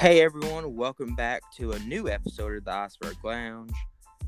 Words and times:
Hey 0.00 0.22
everyone, 0.22 0.76
welcome 0.76 1.14
back 1.14 1.42
to 1.56 1.72
a 1.72 1.78
new 1.80 2.08
episode 2.08 2.56
of 2.56 2.64
the 2.64 2.72
Iceberg 2.72 3.16
Lounge. 3.22 3.74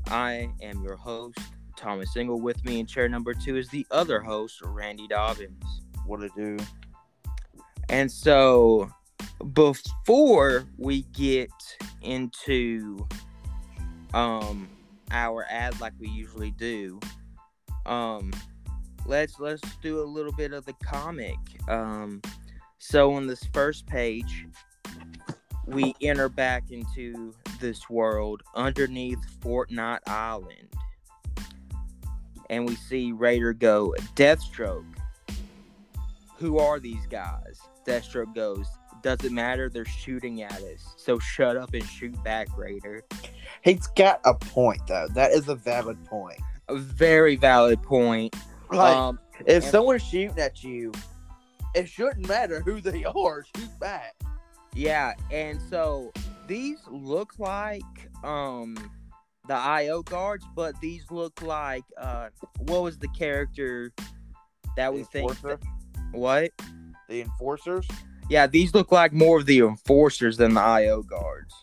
I 0.05 0.51
am 0.61 0.83
your 0.83 0.95
host, 0.95 1.39
Thomas 1.75 2.13
Single. 2.13 2.39
With 2.39 2.63
me 2.63 2.79
in 2.79 2.85
chair 2.85 3.09
number 3.09 3.33
two 3.33 3.57
is 3.57 3.69
the 3.69 3.83
other 3.89 4.21
host, 4.21 4.61
Randy 4.61 5.07
Dobbins. 5.07 5.81
What 6.05 6.19
to 6.19 6.29
do? 6.37 6.63
And 7.89 8.11
so, 8.11 8.87
before 9.53 10.65
we 10.77 11.07
get 11.11 11.49
into 12.03 13.07
um 14.13 14.69
our 15.09 15.47
ad 15.49 15.81
like 15.81 15.93
we 15.97 16.07
usually 16.07 16.51
do, 16.51 16.99
um, 17.87 18.31
let's 19.07 19.39
let's 19.39 19.63
do 19.77 20.01
a 20.01 20.05
little 20.05 20.33
bit 20.33 20.53
of 20.53 20.65
the 20.65 20.75
comic. 20.85 21.39
Um, 21.67 22.21
so 22.77 23.13
on 23.15 23.25
this 23.25 23.43
first 23.53 23.87
page, 23.87 24.45
we 25.65 25.95
enter 26.01 26.29
back 26.29 26.71
into 26.71 27.33
this 27.59 27.89
world 27.89 28.43
underneath 28.55 29.19
Fort 29.41 29.69
Fortnite 29.69 29.99
Island. 30.07 30.69
And 32.49 32.67
we 32.67 32.75
see 32.75 33.11
Raider 33.11 33.53
go, 33.53 33.95
Deathstroke. 34.15 34.85
Who 36.37 36.59
are 36.59 36.79
these 36.79 37.05
guys? 37.09 37.59
Deathstroke 37.87 38.35
goes, 38.35 38.67
Doesn't 39.01 39.33
matter, 39.33 39.69
they're 39.69 39.85
shooting 39.85 40.41
at 40.41 40.61
us. 40.61 40.93
So 40.97 41.19
shut 41.19 41.55
up 41.55 41.73
and 41.73 41.83
shoot 41.83 42.21
back, 42.23 42.47
Raider. 42.57 43.03
He's 43.61 43.87
got 43.87 44.19
a 44.25 44.33
point 44.33 44.81
though. 44.87 45.07
That 45.13 45.31
is 45.31 45.47
a 45.47 45.55
valid 45.55 46.03
point. 46.05 46.39
A 46.67 46.75
very 46.75 47.35
valid 47.35 47.81
point. 47.81 48.35
Like 48.71 48.95
um, 48.95 49.19
if 49.45 49.63
someone's 49.63 50.03
shooting 50.03 50.37
at 50.39 50.63
you, 50.63 50.91
it 51.73 51.87
shouldn't 51.87 52.27
matter 52.27 52.61
who 52.61 52.81
they 52.81 53.03
are. 53.05 53.45
Shoot 53.55 53.79
back. 53.79 54.15
Yeah, 54.75 55.13
and 55.31 55.59
so 55.69 56.11
these 56.47 56.79
look 56.89 57.37
like 57.39 57.83
um 58.23 58.75
the 59.47 59.53
IO 59.55 60.01
guards, 60.03 60.45
but 60.55 60.79
these 60.81 61.03
look 61.11 61.41
like 61.41 61.83
uh 61.97 62.29
what 62.59 62.81
was 62.83 62.97
the 62.97 63.07
character 63.09 63.91
that 64.75 64.93
we 64.93 64.99
The 65.01 65.05
think 65.05 65.29
enforcer? 65.31 65.59
what? 66.11 66.51
The 67.09 67.21
enforcers, 67.21 67.87
Yeah, 68.29 68.47
these 68.47 68.73
look 68.73 68.91
like 68.91 69.13
more 69.13 69.37
of 69.39 69.45
the 69.45 69.59
enforcers 69.59 70.37
than 70.37 70.53
the 70.53 70.61
IO 70.61 71.03
guards. 71.03 71.53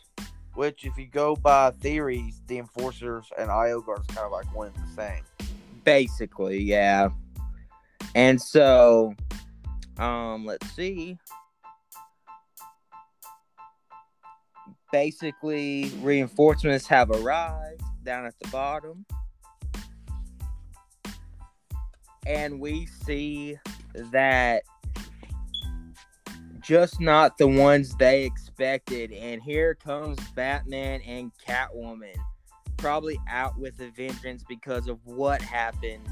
which 0.54 0.84
if 0.84 0.96
you 0.98 1.06
go 1.06 1.34
by 1.36 1.70
theories, 1.70 2.42
the 2.46 2.58
enforcers 2.58 3.26
and 3.38 3.50
IO 3.50 3.80
guards 3.80 4.06
kind 4.08 4.26
of 4.26 4.30
like 4.32 4.54
one 4.54 4.70
and 4.76 4.86
the 4.88 4.92
same. 4.94 5.22
Basically, 5.84 6.58
yeah. 6.62 7.08
And 8.14 8.40
so 8.40 9.14
um 9.98 10.44
let's 10.44 10.70
see. 10.72 11.18
Basically, 14.92 15.90
reinforcements 16.00 16.86
have 16.86 17.10
arrived 17.10 17.82
down 18.04 18.26
at 18.26 18.34
the 18.40 18.48
bottom. 18.48 19.04
And 22.26 22.60
we 22.60 22.86
see 22.86 23.56
that 23.94 24.62
just 26.60 27.00
not 27.00 27.38
the 27.38 27.48
ones 27.48 27.96
they 27.96 28.24
expected. 28.24 29.12
And 29.12 29.42
here 29.42 29.74
comes 29.74 30.18
Batman 30.34 31.00
and 31.02 31.32
Catwoman, 31.46 32.16
probably 32.76 33.18
out 33.28 33.58
with 33.58 33.80
a 33.80 33.90
vengeance 33.90 34.44
because 34.48 34.86
of 34.86 34.98
what 35.04 35.42
happened 35.42 36.06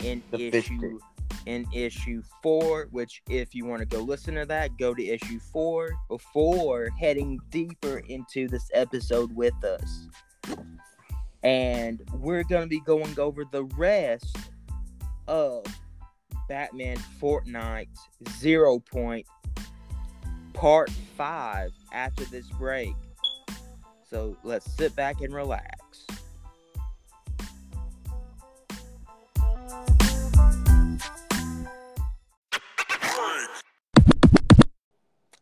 in 0.00 0.22
The 0.30 0.48
issue 0.48 0.98
in 1.46 1.66
issue 1.72 2.22
four. 2.42 2.88
Which, 2.90 3.22
if 3.28 3.54
you 3.54 3.64
want 3.64 3.80
to 3.80 3.86
go 3.86 4.00
listen 4.00 4.34
to 4.34 4.46
that, 4.46 4.76
go 4.78 4.94
to 4.94 5.04
issue 5.04 5.38
four 5.38 5.90
before 6.08 6.90
heading 6.98 7.38
deeper 7.50 7.98
into 8.08 8.48
this 8.48 8.70
episode 8.74 9.34
with 9.34 9.64
us. 9.64 10.08
And 11.42 12.02
we're 12.14 12.44
gonna 12.44 12.66
be 12.66 12.80
going 12.80 13.18
over 13.18 13.44
the 13.50 13.64
rest 13.76 14.36
of 15.26 15.64
Batman 16.48 16.98
Fortnite 17.20 17.88
Zero 18.38 18.78
Point 18.80 19.26
Part 20.52 20.90
5 20.90 21.70
after 21.92 22.24
this 22.24 22.46
break. 22.50 22.94
So 24.04 24.36
let's 24.42 24.70
sit 24.72 24.94
back 24.96 25.20
and 25.20 25.32
relax. 25.32 26.06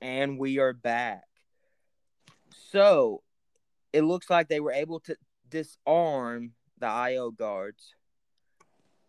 And 0.01 0.39
we 0.39 0.59
are 0.59 0.73
back. 0.73 1.25
So 2.71 3.23
it 3.93 4.03
looks 4.03 4.31
like 4.31 4.49
they 4.49 4.61
were 4.61 4.73
able 4.73 5.01
to 5.01 5.17
disarm 5.49 6.53
the 6.79 6.87
IO 6.87 7.31
guards. 7.31 7.95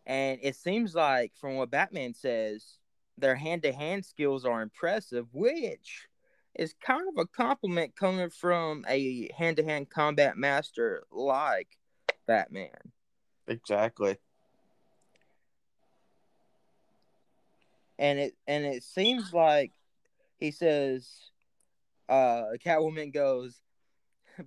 And 0.06 0.40
it 0.42 0.56
seems 0.56 0.96
like, 0.96 1.34
from 1.40 1.56
what 1.56 1.70
Batman 1.70 2.14
says, 2.14 2.80
their 3.18 3.36
hand 3.36 3.64
to 3.64 3.72
hand 3.72 4.06
skills 4.06 4.46
are 4.46 4.62
impressive, 4.62 5.28
which 5.34 6.08
is 6.56 6.74
kind 6.82 7.08
of 7.08 7.18
a 7.18 7.28
compliment 7.28 7.96
coming 7.96 8.30
from 8.30 8.86
a 8.88 9.30
hand 9.38 9.58
to 9.58 9.64
hand 9.64 9.90
combat 9.90 10.38
master 10.38 11.04
like 11.12 11.78
Batman. 12.26 12.92
Exactly. 13.48 14.18
And 18.00 18.18
it 18.18 18.36
and 18.48 18.66
it 18.66 18.84
seems 18.84 19.34
like 19.34 19.74
he 20.40 20.52
says 20.52 21.10
uh 22.08 22.44
Catwoman 22.64 23.14
goes 23.14 23.62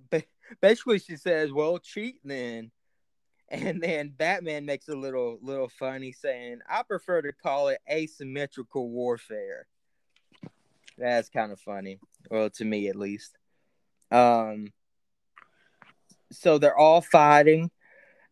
ba- 0.09 0.23
basically 0.61 0.99
she 0.99 1.15
says, 1.15 1.51
Well 1.51 1.77
cheat 1.79 2.17
then 2.23 2.71
and 3.49 3.81
then 3.81 4.09
Batman 4.09 4.65
makes 4.65 4.87
a 4.87 4.95
little 4.95 5.37
little 5.41 5.69
funny 5.69 6.11
saying, 6.11 6.59
I 6.69 6.83
prefer 6.83 7.21
to 7.21 7.31
call 7.33 7.67
it 7.69 7.79
asymmetrical 7.89 8.89
warfare. 8.89 9.67
That's 10.97 11.29
kind 11.29 11.51
of 11.51 11.59
funny. 11.59 11.99
Well, 12.29 12.49
to 12.51 12.65
me 12.65 12.87
at 12.87 12.95
least. 12.95 13.37
Um 14.11 14.67
so 16.31 16.57
they're 16.57 16.77
all 16.77 17.01
fighting, 17.01 17.69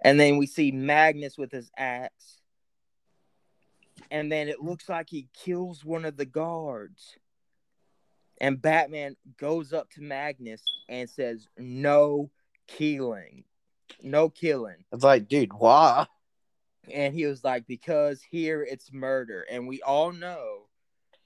and 0.04 0.20
then 0.20 0.38
we 0.38 0.48
see 0.48 0.72
Magnus 0.72 1.38
with 1.38 1.52
his 1.52 1.70
axe. 1.78 2.40
And 4.10 4.32
then 4.32 4.50
it 4.50 4.60
looks 4.60 4.90
like 4.90 5.10
he 5.10 5.30
kills 5.34 5.86
one 5.86 6.06
of 6.06 6.18
the 6.18 6.26
guards. 6.26 7.16
And 8.42 8.60
Batman 8.60 9.16
goes 9.38 9.72
up 9.72 9.92
to 9.92 10.02
Magnus 10.02 10.64
and 10.90 11.08
says, 11.08 11.48
No 11.60 12.32
killing. 12.68 13.44
No 14.02 14.30
killing. 14.30 14.84
It's 14.92 15.04
like, 15.04 15.28
dude, 15.28 15.54
why? 15.54 16.08
And 16.92 17.14
he 17.14 17.28
was 17.28 17.44
like, 17.44 17.68
because 17.68 18.24
here 18.24 18.64
it's 18.64 18.92
murder. 18.92 19.46
And 19.50 19.68
we 19.68 19.84
all 19.84 20.12
know 20.12 20.64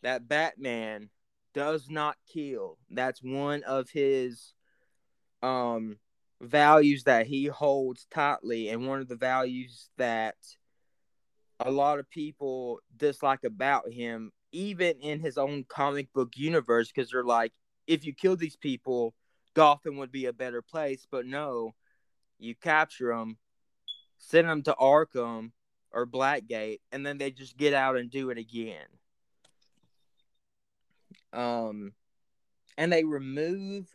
that 0.03 0.27
Batman 0.27 1.09
does 1.53 1.89
not 1.89 2.17
kill. 2.31 2.77
That's 2.91 3.23
one 3.23 3.63
of 3.63 3.89
his 3.89 4.53
um 5.41 5.97
values 6.41 7.05
that 7.05 7.27
he 7.27 7.45
holds 7.45 8.07
tightly 8.11 8.67
and 8.67 8.89
one 8.89 8.99
of 8.99 9.07
the 9.07 9.15
values 9.15 9.89
that 9.97 10.35
a 11.61 11.71
lot 11.71 11.97
of 11.97 12.09
people 12.09 12.81
dislike 12.97 13.45
about 13.45 13.89
him 13.89 14.33
even 14.55 14.97
in 15.01 15.19
his 15.19 15.37
own 15.37 15.65
comic 15.67 16.11
book 16.13 16.31
universe 16.37 16.87
because 16.87 17.11
they're 17.11 17.25
like 17.25 17.51
if 17.87 18.05
you 18.05 18.13
kill 18.13 18.37
these 18.37 18.55
people 18.55 19.13
gotham 19.53 19.97
would 19.97 20.11
be 20.11 20.25
a 20.25 20.33
better 20.33 20.61
place. 20.61 21.05
But 21.09 21.25
no 21.25 21.75
you 22.39 22.55
capture 22.55 23.09
them 23.09 23.37
send 24.17 24.47
them 24.47 24.63
to 24.63 24.73
arkham 24.79 25.51
or 25.91 26.07
blackgate 26.07 26.79
and 26.91 27.05
then 27.05 27.17
they 27.17 27.31
just 27.31 27.57
get 27.57 27.73
out 27.73 27.97
and 27.97 28.09
do 28.09 28.29
it 28.29 28.37
again. 28.37 28.87
Um 31.33 31.91
and 32.77 32.91
they 32.91 33.03
remove 33.03 33.93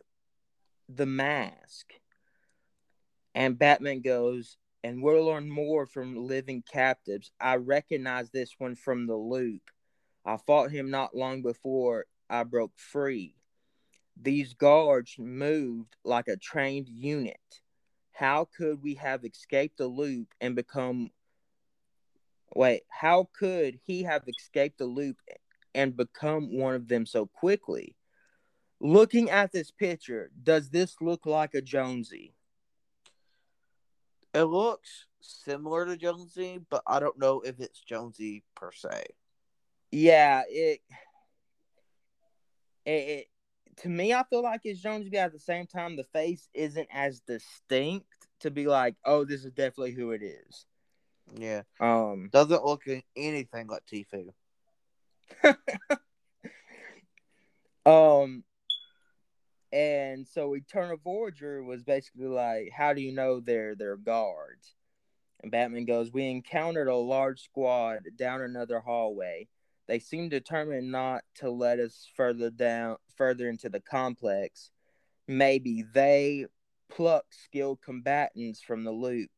the 0.87 1.05
mask. 1.07 1.93
And 3.33 3.57
batman 3.57 4.01
goes 4.01 4.57
and 4.83 5.01
we'll 5.01 5.25
learn 5.25 5.49
more 5.49 5.87
from 5.87 6.27
living 6.27 6.63
captives. 6.71 7.31
I 7.39 7.55
recognize 7.55 8.29
this 8.29 8.55
one 8.59 8.75
from 8.75 9.07
the 9.07 9.15
loop 9.15 9.61
i 10.25 10.37
fought 10.37 10.71
him 10.71 10.89
not 10.89 11.15
long 11.15 11.41
before 11.41 12.05
i 12.29 12.43
broke 12.43 12.71
free. 12.77 13.35
These 14.19 14.53
guards 14.53 15.15
moved 15.17 15.95
like 16.03 16.27
a 16.27 16.37
trained 16.37 16.87
unit. 16.87 17.39
How 18.11 18.47
could 18.55 18.81
we 18.83 18.95
have 18.95 19.25
escaped 19.25 19.77
the 19.77 19.87
loop 19.87 20.33
and 20.39 20.55
become 20.55 21.11
wait 22.53 22.83
how 22.89 23.29
could 23.37 23.79
he 23.85 24.03
have 24.03 24.23
escaped 24.27 24.77
the 24.77 24.85
loop 24.85 25.17
and 25.73 25.95
become 25.95 26.57
one 26.57 26.75
of 26.75 26.87
them 26.87 27.05
so 27.05 27.25
quickly? 27.25 27.95
Looking 28.79 29.29
at 29.29 29.51
this 29.51 29.71
picture 29.71 30.31
does 30.41 30.69
this 30.69 30.95
look 31.01 31.25
like 31.25 31.53
a 31.53 31.61
jonesy? 31.61 32.33
It 34.33 34.43
looks 34.43 35.07
similar 35.19 35.85
to 35.85 35.97
Jonesy, 35.97 36.61
but 36.69 36.83
I 36.87 37.01
don't 37.01 37.19
know 37.19 37.41
if 37.41 37.59
it's 37.59 37.81
Jonesy 37.81 38.43
per 38.55 38.71
se. 38.71 39.03
Yeah, 39.91 40.43
it, 40.47 40.79
it, 42.85 42.91
it 42.91 43.27
to 43.77 43.89
me, 43.89 44.13
I 44.13 44.23
feel 44.23 44.43
like 44.43 44.61
it's 44.63 44.81
Jonesy, 44.81 45.09
but 45.09 45.19
at 45.19 45.33
the 45.33 45.39
same 45.39 45.67
time, 45.67 45.95
the 45.95 46.03
face 46.03 46.47
isn't 46.53 46.87
as 46.91 47.19
distinct 47.21 48.07
to 48.41 48.51
be 48.51 48.67
like, 48.67 48.95
oh, 49.05 49.25
this 49.25 49.45
is 49.45 49.51
definitely 49.51 49.93
who 49.93 50.11
it 50.11 50.21
is. 50.23 50.65
Yeah. 51.35 51.61
Um, 51.79 52.29
Doesn't 52.31 52.65
look 52.65 52.83
anything 53.15 53.67
like 53.67 53.83
Tfue. 53.85 54.33
um, 57.85 58.43
and 59.71 60.27
so 60.27 60.55
Eternal 60.55 60.97
Voyager 61.03 61.63
was 61.63 61.83
basically 61.83 62.27
like, 62.27 62.69
how 62.75 62.93
do 62.93 63.01
you 63.01 63.13
know 63.13 63.39
they're 63.39 63.75
they're 63.75 63.97
guards? 63.97 64.75
And 65.41 65.51
Batman 65.51 65.85
goes, 65.85 66.11
we 66.11 66.29
encountered 66.29 66.87
a 66.87 66.95
large 66.95 67.41
squad 67.41 68.01
down 68.15 68.41
another 68.41 68.79
hallway. 68.79 69.47
They 69.87 69.99
seem 69.99 70.29
determined 70.29 70.91
not 70.91 71.23
to 71.35 71.49
let 71.49 71.79
us 71.79 72.07
further 72.15 72.49
down, 72.49 72.97
further 73.15 73.49
into 73.49 73.69
the 73.69 73.81
complex. 73.81 74.71
Maybe 75.27 75.83
they 75.93 76.45
pluck 76.89 77.25
skilled 77.31 77.81
combatants 77.81 78.61
from 78.61 78.83
the 78.83 78.91
loop 78.91 79.31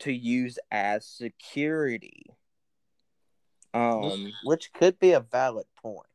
to 0.00 0.12
use 0.12 0.58
as 0.70 1.06
security. 1.06 2.26
Um, 3.72 4.32
which 4.44 4.72
could 4.72 4.98
be 4.98 5.12
a 5.12 5.20
valid 5.20 5.66
point. 5.80 6.06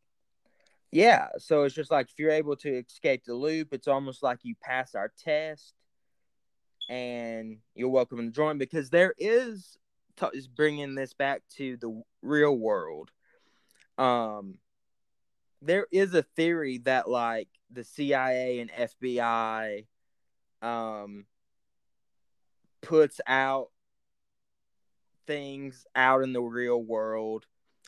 Yeah, 0.91 1.27
so 1.38 1.63
it's 1.63 1.75
just 1.75 1.91
like 1.91 2.07
if 2.09 2.19
you're 2.19 2.31
able 2.31 2.56
to 2.57 2.69
escape 2.69 3.24
the 3.25 3.33
loop, 3.33 3.69
it's 3.71 3.88
almost 3.88 4.24
like 4.24 4.39
you 4.44 4.56
pass 4.62 4.95
our 4.95 5.12
test, 5.18 5.74
and 6.89 7.57
you're 7.74 7.89
welcome 7.89 8.18
to 8.18 8.31
join 8.31 8.57
because 8.57 8.89
there 8.89 9.13
is 9.18 9.77
is 10.33 10.48
bringing 10.48 10.95
this 10.95 11.13
back 11.13 11.41
to 11.57 11.77
the 11.77 12.01
real 12.21 12.57
world. 12.57 13.12
Um, 13.97 14.59
there 15.62 15.88
is 15.92 16.13
a 16.13 16.24
theory 16.24 16.80
that 16.80 17.09
like 17.09 17.47
the 17.71 17.83
CIA 17.83 18.59
and 18.59 18.71
FBI, 18.71 19.86
um, 20.62 21.25
puts 22.81 23.19
out 23.25 23.69
things 25.25 25.86
out 25.95 26.21
in 26.21 26.33
the 26.33 26.42
real 26.42 26.81
world 26.81 27.45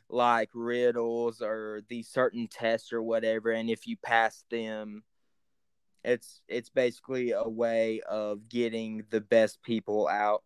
like 0.10 0.50
riddles 0.54 1.42
or 1.42 1.82
these 1.88 2.08
certain 2.08 2.48
tests 2.48 2.92
or 2.92 3.04
whatever 3.04 3.52
and 3.52 3.70
if 3.70 3.86
you 3.86 3.96
pass 3.98 4.44
them 4.50 5.04
it's 6.04 6.42
it's 6.48 6.70
basically 6.70 7.32
a 7.32 7.48
way 7.48 8.02
of 8.10 8.48
getting 8.48 9.04
the 9.10 9.22
best 9.22 9.62
people 9.62 10.08
out 10.08 10.42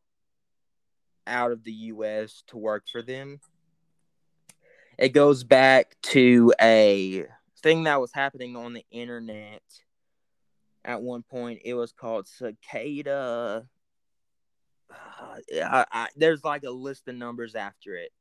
out 1.27 1.51
of 1.51 1.63
the 1.63 1.71
US 1.71 2.43
to 2.47 2.57
work 2.57 2.85
for 2.91 3.01
them. 3.01 3.39
It 5.01 5.13
goes 5.13 5.43
back 5.43 5.95
to 6.03 6.53
a 6.61 7.25
thing 7.63 7.85
that 7.85 7.99
was 7.99 8.11
happening 8.13 8.55
on 8.55 8.73
the 8.73 8.85
internet 8.91 9.63
at 10.85 11.01
one 11.01 11.23
point. 11.23 11.61
It 11.65 11.73
was 11.73 11.91
called 11.91 12.27
Cicada. 12.27 13.65
Uh, 14.91 14.95
I, 15.65 15.85
I, 15.91 16.07
there's 16.15 16.43
like 16.43 16.61
a 16.65 16.69
list 16.69 17.07
of 17.07 17.15
numbers 17.15 17.55
after 17.55 17.95
it. 17.95 18.11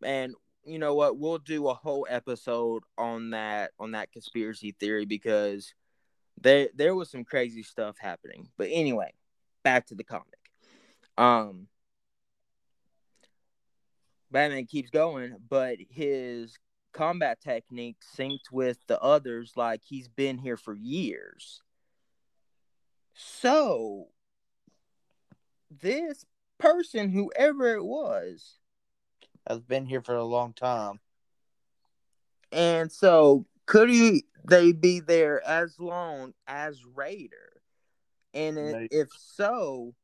And 0.00 0.36
you 0.64 0.78
know 0.78 0.94
what? 0.94 1.18
We'll 1.18 1.38
do 1.38 1.66
a 1.66 1.74
whole 1.74 2.06
episode 2.08 2.84
on 2.96 3.30
that 3.30 3.72
on 3.80 3.90
that 3.90 4.12
conspiracy 4.12 4.76
theory 4.78 5.04
because 5.04 5.74
there 6.40 6.68
there 6.76 6.94
was 6.94 7.10
some 7.10 7.24
crazy 7.24 7.64
stuff 7.64 7.96
happening. 7.98 8.50
But 8.56 8.68
anyway, 8.70 9.14
back 9.64 9.86
to 9.86 9.96
the 9.96 10.04
comic. 10.04 10.38
Um 11.16 11.66
Batman 14.30 14.66
keeps 14.66 14.90
going, 14.90 15.36
but 15.48 15.78
his 15.90 16.58
combat 16.92 17.40
technique 17.40 17.98
synced 18.16 18.50
with 18.50 18.78
the 18.86 19.00
others 19.00 19.52
like 19.56 19.82
he's 19.84 20.08
been 20.08 20.38
here 20.38 20.56
for 20.56 20.74
years. 20.74 21.60
So 23.14 24.08
this 25.70 26.24
person, 26.58 27.10
whoever 27.10 27.74
it 27.74 27.84
was, 27.84 28.58
has 29.46 29.60
been 29.60 29.86
here 29.86 30.02
for 30.02 30.14
a 30.14 30.24
long 30.24 30.52
time. 30.52 31.00
And 32.52 32.90
so 32.90 33.46
could 33.66 33.90
he 33.90 34.24
they 34.44 34.72
be 34.72 35.00
there 35.00 35.46
as 35.46 35.78
long 35.78 36.32
as 36.46 36.82
Raider? 36.94 37.60
And 38.34 38.88
if 38.90 39.08
so, 39.16 39.94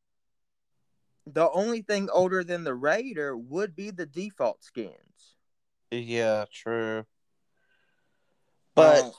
the 1.27 1.51
only 1.51 1.83
thing 1.83 2.09
older 2.11 2.45
than 2.45 2.65
the 2.65 2.75
Raider 2.75 3.37
would 3.37 3.75
be 3.75 3.91
the 3.91 4.07
default 4.07 4.63
skins. 4.63 5.37
Yeah, 5.91 6.45
true. 6.53 7.05
But 8.75 9.05
uh, 9.05 9.11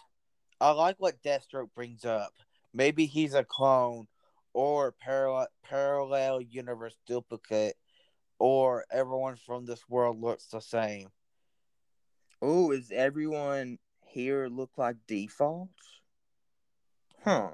I 0.61 0.71
like 0.71 0.97
what 0.99 1.21
Deathstroke 1.23 1.73
brings 1.73 2.05
up. 2.05 2.33
Maybe 2.73 3.05
he's 3.05 3.33
a 3.33 3.43
clone 3.43 4.07
or 4.53 4.91
parallel 4.91 5.47
parallel 5.63 6.41
universe 6.41 6.97
duplicate 7.07 7.75
or 8.39 8.85
everyone 8.91 9.37
from 9.37 9.65
this 9.65 9.87
world 9.89 10.19
looks 10.19 10.47
the 10.47 10.59
same. 10.59 11.09
Oh, 12.41 12.71
is 12.71 12.91
everyone 12.91 13.79
here 14.07 14.47
look 14.47 14.71
like 14.77 14.97
defaults? 15.07 16.01
Huh. 17.23 17.51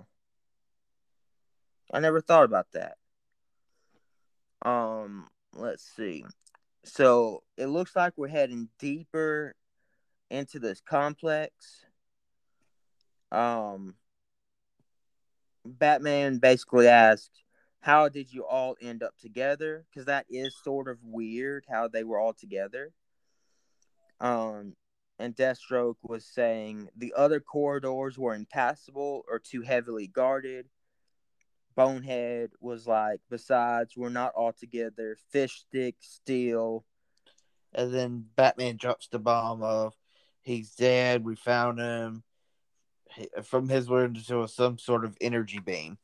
I 1.94 2.00
never 2.00 2.22
thought 2.22 2.46
about 2.46 2.72
that. 2.74 2.98
Um, 4.62 5.28
let's 5.54 5.84
see. 5.96 6.24
So 6.84 7.44
it 7.58 7.68
looks 7.68 7.96
like 7.96 8.14
we're 8.16 8.28
heading 8.28 8.70
deeper 8.80 9.56
into 10.30 10.60
this 10.60 10.82
complex. 10.82 11.86
Um, 13.32 13.96
Batman 15.66 16.40
basically 16.40 16.88
asked, 16.88 17.44
how 17.82 18.10
did 18.10 18.32
you 18.32 18.46
all 18.46 18.76
end 18.82 19.04
up 19.04 19.18
together? 19.20 19.86
Because 19.90 20.06
that 20.06 20.26
is 20.30 20.56
sort 20.64 20.88
of 20.88 20.98
weird 21.04 21.66
how 21.70 21.88
they 21.88 22.04
were 22.04 22.20
all 22.20 22.34
together. 22.34 22.92
Um, 24.20 24.76
and 25.18 25.36
Deathstroke 25.36 25.98
was 26.04 26.26
saying 26.26 26.90
the 26.96 27.14
other 27.16 27.40
corridors 27.40 28.18
were 28.18 28.36
impassable 28.36 29.24
or 29.28 29.40
too 29.40 29.62
heavily 29.62 30.08
guarded. 30.08 30.68
Bonehead 31.76 32.52
was 32.60 32.88
like, 32.88 33.20
besides, 33.30 33.96
we're 33.96 34.10
not 34.10 34.34
all 34.36 34.54
together. 34.54 35.18
Fish 35.32 35.64
stick, 35.68 35.96
steel. 36.00 36.86
And 37.74 37.94
then 37.94 38.26
Batman 38.36 38.78
drops 38.78 39.08
the 39.08 39.20
bomb 39.20 39.64
of, 39.64 39.96
he's 40.42 40.72
dead. 40.76 41.24
We 41.24 41.36
found 41.36 41.80
him. 41.80 42.24
From 43.44 43.68
his 43.68 43.90
words, 43.90 44.28
to 44.28 44.48
some 44.48 44.78
sort 44.78 45.04
of 45.04 45.18
energy 45.20 45.60
beam 45.60 45.98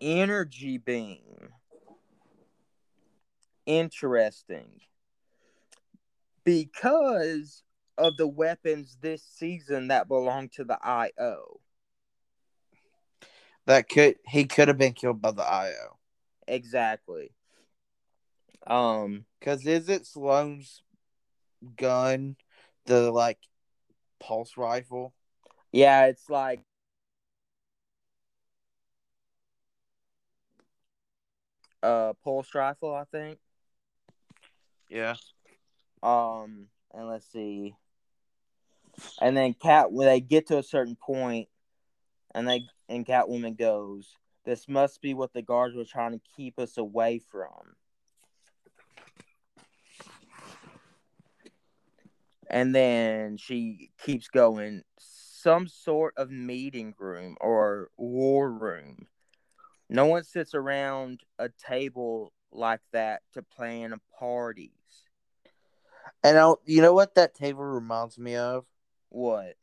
energy 0.00 0.78
beam. 0.78 1.50
Interesting. 3.64 4.80
Because 6.44 7.62
of 7.98 8.16
the 8.16 8.28
weapons 8.28 8.98
this 9.00 9.22
season 9.22 9.88
that 9.88 10.08
belong 10.08 10.48
to 10.50 10.64
the 10.64 10.78
IO. 10.82 11.60
That 13.66 13.88
could 13.88 14.16
he 14.26 14.44
could 14.44 14.68
have 14.68 14.78
been 14.78 14.92
killed 14.92 15.20
by 15.20 15.32
the 15.32 15.42
IO. 15.42 15.98
Exactly. 16.46 17.32
Um, 18.66 19.26
because 19.38 19.66
is 19.66 19.88
it 19.88 20.06
Slone's 20.06 20.82
gun, 21.76 22.36
the 22.86 23.10
like 23.10 23.38
pulse 24.20 24.56
rifle? 24.56 25.14
Yeah, 25.72 26.06
it's 26.06 26.28
like 26.30 26.60
uh 31.82 32.12
pulse 32.24 32.54
rifle, 32.54 32.94
I 32.94 33.04
think. 33.04 33.38
Yeah. 34.88 35.14
Um, 36.02 36.66
and 36.94 37.08
let's 37.08 37.30
see. 37.32 37.74
And 39.20 39.36
then 39.36 39.54
Cat 39.54 39.92
when 39.92 40.06
they 40.06 40.20
get 40.20 40.48
to 40.48 40.58
a 40.58 40.62
certain 40.62 40.96
point, 40.96 41.48
and 42.34 42.48
they 42.48 42.62
and 42.88 43.06
Catwoman 43.06 43.56
goes, 43.56 44.16
"This 44.44 44.68
must 44.68 45.00
be 45.00 45.14
what 45.14 45.32
the 45.32 45.42
guards 45.42 45.74
were 45.74 45.84
trying 45.84 46.12
to 46.12 46.20
keep 46.36 46.58
us 46.58 46.78
away 46.78 47.18
from." 47.18 47.76
And 52.48 52.74
then 52.74 53.36
she 53.36 53.90
keeps 53.98 54.28
going, 54.28 54.82
some 54.98 55.66
sort 55.66 56.14
of 56.16 56.30
meeting 56.30 56.94
room 56.98 57.36
or 57.40 57.90
war 57.96 58.50
room 58.50 59.08
no 59.88 60.06
one 60.06 60.24
sits 60.24 60.54
around 60.54 61.22
a 61.38 61.48
table 61.48 62.32
like 62.50 62.80
that 62.92 63.22
to 63.34 63.42
plan 63.42 63.94
parties. 64.18 64.70
And 66.22 66.38
I'll, 66.38 66.60
you 66.64 66.82
know 66.82 66.92
what 66.92 67.14
that 67.14 67.34
table 67.34 67.64
reminds 67.64 68.18
me 68.18 68.36
of? 68.36 68.66
What? 69.10 69.54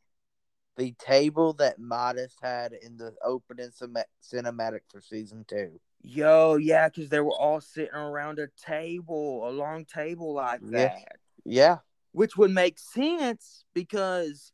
The 0.76 0.92
table 0.98 1.52
that 1.54 1.78
Midas 1.78 2.34
had 2.42 2.72
in 2.72 2.96
the 2.96 3.14
opening 3.24 3.70
cinematic 3.70 4.80
for 4.90 5.00
season 5.00 5.44
two. 5.48 5.80
Yo, 6.02 6.56
yeah, 6.56 6.88
because 6.88 7.08
they 7.08 7.20
were 7.20 7.32
all 7.32 7.60
sitting 7.60 7.94
around 7.94 8.38
a 8.38 8.48
table, 8.56 9.48
a 9.48 9.50
long 9.50 9.84
table 9.84 10.34
like 10.34 10.60
that. 10.70 10.98
Yeah. 11.44 11.68
yeah. 11.68 11.76
Which 12.12 12.36
would 12.36 12.50
make 12.50 12.78
sense 12.78 13.64
because 13.72 14.52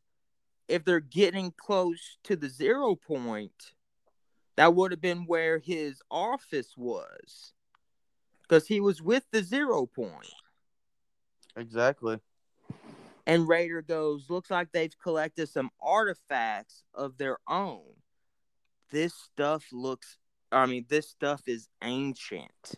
if 0.68 0.84
they're 0.84 1.00
getting 1.00 1.52
close 1.56 2.18
to 2.24 2.36
the 2.36 2.48
zero 2.48 2.94
point, 2.94 3.72
that 4.56 4.74
would 4.74 4.92
have 4.92 5.00
been 5.00 5.24
where 5.26 5.58
his 5.58 6.02
office 6.10 6.74
was. 6.76 7.52
Because 8.42 8.66
he 8.66 8.80
was 8.80 9.02
with 9.02 9.24
the 9.32 9.42
zero 9.42 9.86
point. 9.86 10.32
Exactly. 11.56 12.18
And 13.26 13.48
Raider 13.48 13.82
goes, 13.82 14.28
looks 14.28 14.50
like 14.50 14.72
they've 14.72 14.98
collected 15.02 15.48
some 15.48 15.70
artifacts 15.80 16.84
of 16.94 17.18
their 17.18 17.38
own. 17.46 17.82
This 18.90 19.14
stuff 19.14 19.64
looks, 19.72 20.16
I 20.50 20.66
mean, 20.66 20.86
this 20.88 21.08
stuff 21.08 21.42
is 21.46 21.68
ancient. 21.82 22.74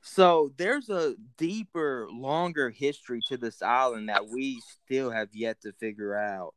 So 0.00 0.52
there's 0.56 0.88
a 0.88 1.16
deeper, 1.36 2.06
longer 2.10 2.70
history 2.70 3.20
to 3.26 3.36
this 3.36 3.60
island 3.60 4.08
that 4.08 4.28
we 4.28 4.60
still 4.60 5.10
have 5.10 5.28
yet 5.34 5.60
to 5.62 5.72
figure 5.72 6.16
out. 6.16 6.54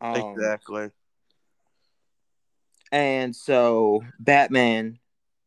Um, 0.00 0.16
exactly. 0.16 0.90
And 2.92 3.34
so 3.34 4.04
Batman 4.20 4.98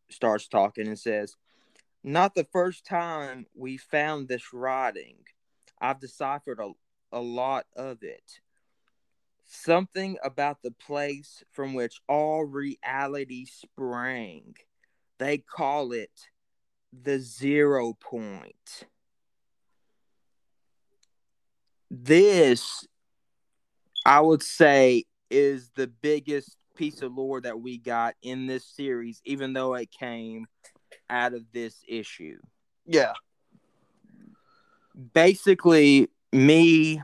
starts 0.10 0.48
talking 0.48 0.88
and 0.88 1.00
says, 1.00 1.36
Not 2.04 2.36
the 2.36 2.44
first 2.44 2.86
time 2.86 3.46
we 3.56 3.78
found 3.78 4.28
this 4.28 4.54
writing. 4.54 5.18
I've 5.86 6.00
deciphered 6.00 6.60
a, 6.60 6.72
a 7.12 7.22
lot 7.22 7.66
of 7.76 8.02
it. 8.02 8.40
Something 9.46 10.18
about 10.24 10.64
the 10.64 10.72
place 10.72 11.44
from 11.52 11.76
which 11.76 12.02
all 12.10 12.44
reality 12.44 13.46
sprang. 13.46 14.56
They 15.20 15.38
call 15.38 15.92
it 15.92 16.10
the 16.92 17.20
zero 17.20 17.94
point. 17.94 18.86
This, 21.92 22.88
I 24.04 24.22
would 24.22 24.42
say, 24.42 25.04
is 25.30 25.70
the 25.76 25.88
biggest 25.88 26.58
piece 26.76 27.04
of 27.04 27.14
lore 27.14 27.42
that 27.42 27.60
we 27.60 27.78
got 27.78 28.16
in 28.24 28.48
this 28.48 28.66
series, 28.66 29.22
even 29.24 29.54
though 29.54 29.76
it 29.76 29.92
came 29.92 30.48
out 31.12 31.36
of 31.36 31.44
this 31.54 31.84
issue. 31.88 32.40
Yeah 32.88 33.14
basically 35.14 36.10
me 36.32 37.02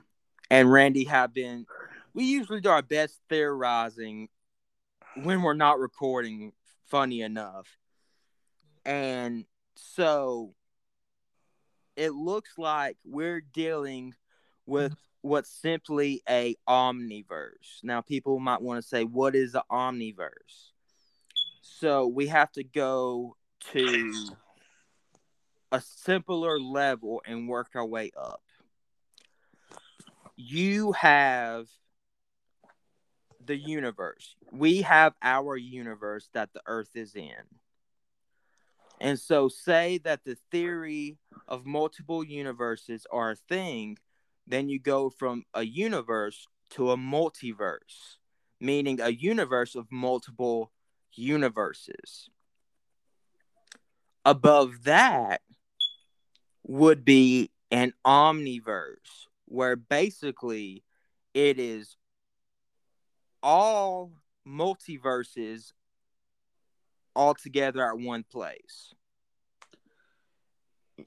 and 0.50 0.72
Randy 0.72 1.06
have 1.06 1.34
been 1.34 1.66
we 2.14 2.26
usually 2.26 2.62
do 2.62 2.70
our 2.70 2.82
best 2.82 3.20
theorizing 3.30 4.30
when 5.16 5.42
we're 5.42 5.54
not 5.54 5.80
recording 5.80 6.52
funny 6.88 7.22
enough. 7.22 7.68
And 8.86 9.46
so 9.76 10.54
it 11.96 12.12
looks 12.12 12.58
like 12.58 12.98
we're 13.06 13.42
dealing 13.42 14.14
with 14.66 14.96
what's 15.22 15.50
simply 15.50 16.22
a 16.28 16.56
omniverse. 16.68 17.84
Now 17.84 18.02
people 18.02 18.40
might 18.40 18.62
want 18.62 18.82
to 18.82 18.88
say 18.88 19.04
what 19.04 19.36
is 19.36 19.54
the 19.54 19.64
omniverse? 19.72 20.72
So 21.62 22.08
we 22.08 22.28
have 22.28 22.52
to 22.54 22.64
go 22.64 23.36
to 23.72 24.14
a 25.72 25.82
simpler 25.82 26.60
level 26.60 27.22
and 27.26 27.48
work 27.48 27.70
our 27.76 27.86
way 27.86 28.12
up. 28.18 28.42
You 30.36 30.92
have 30.94 31.68
the 33.46 33.56
universe. 33.56 34.36
We 34.52 34.82
have 34.82 35.14
our 35.22 35.56
universe 35.56 36.30
that 36.34 36.54
the 36.54 36.62
earth 36.66 36.92
is 36.96 37.16
in. 37.16 37.32
And 39.00 39.20
so, 39.20 39.50
say 39.50 39.98
that 40.04 40.24
the 40.26 40.38
theory 40.52 41.18
of 41.48 41.66
multiple 41.66 42.24
universes 42.24 43.08
are 43.12 43.32
a 43.32 43.36
thing, 43.36 43.98
then 44.46 44.70
you 44.70 44.80
go 44.80 45.10
from 45.10 45.44
a 45.56 45.64
universe 45.64 46.48
to 46.72 46.92
a 46.92 46.98
multiverse, 46.98 48.18
meaning 48.60 49.02
a 49.02 49.10
universe 49.10 49.76
of 49.76 49.88
multiple 49.92 50.72
universes. 51.14 52.30
Above 54.24 54.84
that, 54.84 55.42
would 56.64 57.04
be 57.06 57.52
an 57.72 57.94
omniverse 58.06 59.28
where 59.46 59.76
basically 59.76 60.84
it 61.34 61.60
is 61.60 61.96
all 63.44 64.12
multiverses 64.48 65.72
all 67.16 67.34
together 67.34 67.86
at 67.86 67.98
one 67.98 68.24
place. 68.24 68.94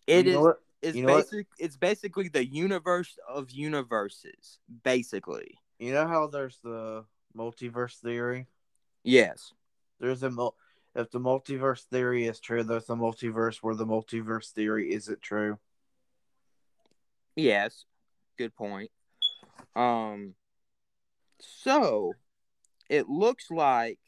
It 0.06 0.26
you 0.26 0.48
is 0.82 0.96
it's 0.96 0.98
basic 1.00 1.46
it's 1.58 1.76
basically 1.76 2.28
the 2.28 2.44
universe 2.44 3.16
of 3.28 3.50
universes, 3.50 4.58
basically. 4.82 5.58
You 5.78 5.92
know 5.92 6.06
how 6.06 6.26
there's 6.26 6.58
the 6.62 7.04
multiverse 7.36 7.98
theory? 7.98 8.46
Yes. 9.02 9.52
There's 10.00 10.22
a 10.22 10.30
mul- 10.30 10.56
if 10.94 11.10
the 11.10 11.18
multiverse 11.18 11.82
theory 11.84 12.26
is 12.26 12.40
true, 12.40 12.62
there's 12.62 12.88
a 12.88 12.94
multiverse 12.94 13.58
where 13.58 13.74
the 13.74 13.86
multiverse 13.86 14.50
theory 14.50 14.92
isn't 14.92 15.22
true. 15.22 15.58
Yes, 17.36 17.84
good 18.38 18.54
point. 18.54 18.90
Um, 19.74 20.34
so 21.40 22.12
it 22.88 23.08
looks 23.08 23.50
like 23.50 23.98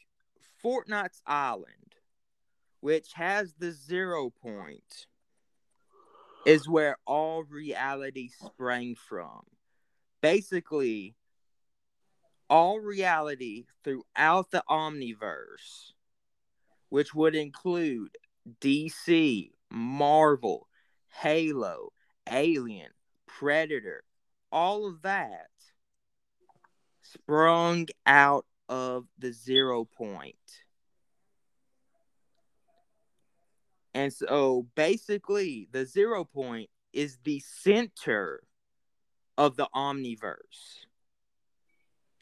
Fortnite's 0.63 1.21
Island, 1.25 1.95
which 2.79 3.13
has 3.13 3.53
the 3.57 3.71
zero 3.71 4.29
point, 4.41 5.07
is 6.45 6.69
where 6.69 6.97
all 7.05 7.43
reality 7.43 8.29
sprang 8.29 8.95
from. 8.95 9.41
Basically, 10.21 11.15
all 12.49 12.79
reality 12.79 13.65
throughout 13.83 14.51
the 14.51 14.63
omniverse 14.69 15.91
which 16.89 17.13
would 17.13 17.35
include 17.35 18.09
DC, 18.61 19.51
Marvel, 19.69 20.67
Halo, 21.21 21.91
Alien, 22.29 22.91
Predator, 23.25 24.03
all 24.51 24.87
of 24.87 25.01
that 25.01 25.47
sprung 27.01 27.87
out 28.05 28.45
of 28.69 29.05
the 29.17 29.31
zero 29.31 29.85
point. 29.85 30.35
And 33.93 34.13
so 34.13 34.67
basically, 34.75 35.67
the 35.71 35.85
zero 35.85 36.23
point 36.23 36.69
is 36.93 37.17
the 37.23 37.39
center 37.39 38.41
of 39.37 39.55
the 39.55 39.67
omniverse. 39.73 40.85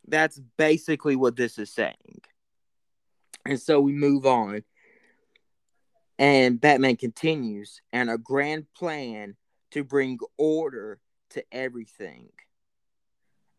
That's 0.08 0.40
basically 0.58 1.16
what 1.16 1.36
this 1.36 1.58
is 1.58 1.72
saying. 1.72 2.22
And 3.46 3.60
so 3.60 3.80
we 3.80 3.94
move 3.94 4.26
on. 4.26 4.64
And 6.18 6.60
Batman 6.60 6.96
continues, 6.96 7.82
and 7.92 8.10
a 8.10 8.18
grand 8.18 8.66
plan 8.74 9.36
to 9.72 9.84
bring 9.84 10.18
order 10.38 11.00
to 11.32 11.44
everything. 11.52 12.30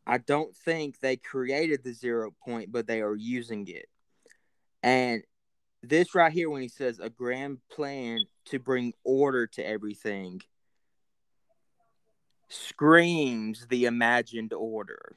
I 0.07 0.19
don't 0.19 0.57
think 0.57 1.01
they 1.01 1.17
created 1.17 1.85
the 1.85 1.93
zero 1.93 2.33
point, 2.45 2.73
but 2.73 2.87
they 2.87 3.03
are 3.03 3.15
using 3.15 3.69
it. 3.69 3.87
And 4.83 5.23
this 5.83 6.15
right 6.15 6.33
here, 6.33 6.49
when 6.49 6.63
he 6.63 6.69
says 6.69 6.99
a 6.99 7.11
grand 7.11 7.59
plan 7.71 8.21
to 8.47 8.59
bring 8.59 8.95
order 9.05 9.47
to 9.49 9.67
everything, 9.67 10.41
screams 12.49 13.67
the 13.67 13.85
imagined 13.85 14.53
order. 14.53 15.17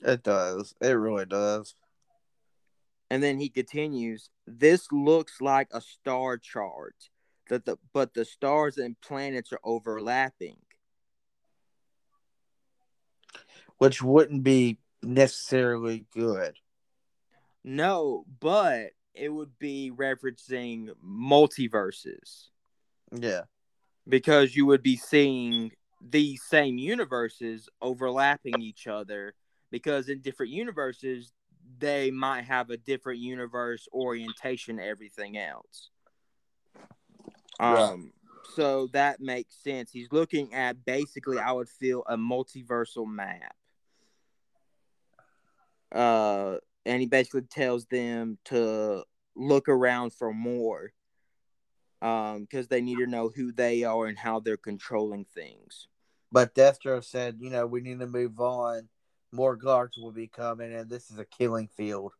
It 0.00 0.22
does. 0.22 0.74
It 0.80 0.92
really 0.92 1.26
does. 1.26 1.74
And 3.10 3.22
then 3.22 3.38
he 3.38 3.48
continues, 3.48 4.30
this 4.46 4.90
looks 4.90 5.40
like 5.40 5.68
a 5.72 5.80
star 5.80 6.38
chart, 6.38 6.94
that 7.48 7.64
the 7.64 7.76
but 7.92 8.14
the 8.14 8.24
stars 8.24 8.78
and 8.78 9.00
planets 9.00 9.52
are 9.52 9.60
overlapping. 9.62 10.56
Which 13.78 14.02
wouldn't 14.02 14.42
be 14.42 14.78
necessarily 15.02 16.06
good. 16.14 16.58
No, 17.62 18.24
but 18.40 18.90
it 19.14 19.28
would 19.28 19.58
be 19.58 19.92
referencing 19.94 20.90
multiverses. 21.04 22.48
Yeah. 23.12 23.42
Because 24.08 24.54
you 24.54 24.66
would 24.66 24.82
be 24.82 24.96
seeing 24.96 25.72
these 26.00 26.42
same 26.42 26.78
universes 26.78 27.68
overlapping 27.80 28.60
each 28.60 28.86
other 28.86 29.34
because 29.70 30.08
in 30.08 30.20
different 30.20 30.52
universes 30.52 31.32
they 31.78 32.10
might 32.10 32.42
have 32.42 32.70
a 32.70 32.76
different 32.76 33.20
universe 33.20 33.88
orientation 33.92 34.78
everything 34.78 35.36
else. 35.38 35.90
Um 37.60 38.12
so 38.54 38.88
that 38.92 39.20
makes 39.20 39.54
sense. 39.62 39.90
He's 39.90 40.12
looking 40.12 40.52
at 40.54 40.84
basically 40.84 41.38
I 41.38 41.52
would 41.52 41.68
feel 41.68 42.02
a 42.08 42.16
multiversal 42.16 43.06
map. 43.06 43.54
Uh 45.92 46.56
and 46.86 47.00
he 47.00 47.06
basically 47.06 47.42
tells 47.42 47.86
them 47.86 48.38
to 48.46 49.04
look 49.36 49.68
around 49.68 50.12
for 50.12 50.32
more 50.32 50.92
um 52.02 52.42
because 52.42 52.68
they 52.68 52.80
need 52.80 52.98
to 52.98 53.06
know 53.06 53.30
who 53.34 53.52
they 53.52 53.84
are 53.84 54.06
and 54.06 54.18
how 54.18 54.38
they're 54.40 54.56
controlling 54.56 55.24
things 55.24 55.88
But 56.30 56.54
Deathstroke 56.54 57.04
said, 57.04 57.36
you 57.40 57.50
know, 57.50 57.66
we 57.66 57.80
need 57.80 58.00
to 58.00 58.06
move 58.06 58.40
on. 58.40 58.88
More 59.34 59.56
guards 59.56 59.98
will 59.98 60.12
be 60.12 60.28
coming, 60.28 60.72
and 60.72 60.88
this 60.88 61.10
is 61.10 61.18
a 61.18 61.24
killing 61.24 61.68
field. 61.76 62.12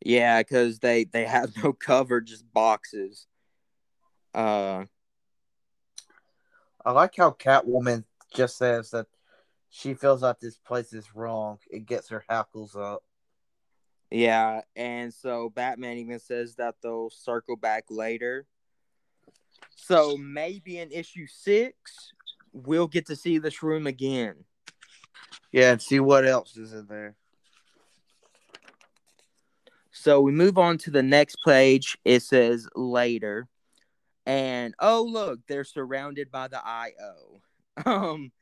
Yeah, 0.00 0.40
because 0.40 0.78
they 0.78 1.02
they 1.02 1.24
have 1.24 1.52
no 1.62 1.72
cover, 1.72 2.20
just 2.20 2.50
boxes. 2.52 3.26
Uh, 4.32 4.84
I 6.84 6.92
like 6.92 7.16
how 7.16 7.32
Catwoman 7.32 8.04
just 8.32 8.56
says 8.56 8.90
that 8.92 9.06
she 9.68 9.94
feels 9.94 10.22
like 10.22 10.38
this 10.38 10.58
place 10.58 10.92
is 10.92 11.12
wrong. 11.12 11.58
It 11.70 11.86
gets 11.86 12.08
her 12.10 12.24
hackles 12.28 12.76
up. 12.76 13.02
Yeah, 14.10 14.60
and 14.76 15.12
so 15.12 15.50
Batman 15.50 15.98
even 15.98 16.20
says 16.20 16.54
that 16.54 16.76
they'll 16.82 17.10
circle 17.10 17.56
back 17.56 17.86
later. 17.90 18.46
So 19.74 20.16
maybe 20.16 20.78
in 20.78 20.92
issue 20.92 21.26
six, 21.26 22.12
we'll 22.52 22.86
get 22.86 23.06
to 23.06 23.16
see 23.16 23.38
this 23.38 23.60
room 23.62 23.88
again. 23.88 24.44
Yeah, 25.52 25.72
and 25.72 25.82
see 25.82 26.00
what 26.00 26.26
else 26.26 26.56
is 26.56 26.72
in 26.72 26.86
there. 26.86 27.16
So 29.92 30.20
we 30.20 30.30
move 30.30 30.58
on 30.58 30.78
to 30.78 30.90
the 30.90 31.02
next 31.02 31.36
page. 31.44 31.98
It 32.04 32.22
says 32.22 32.68
later. 32.76 33.48
And 34.26 34.74
oh 34.78 35.02
look, 35.10 35.40
they're 35.48 35.64
surrounded 35.64 36.30
by 36.30 36.48
the 36.48 36.64
IO. 36.64 37.40
Um 37.86 38.32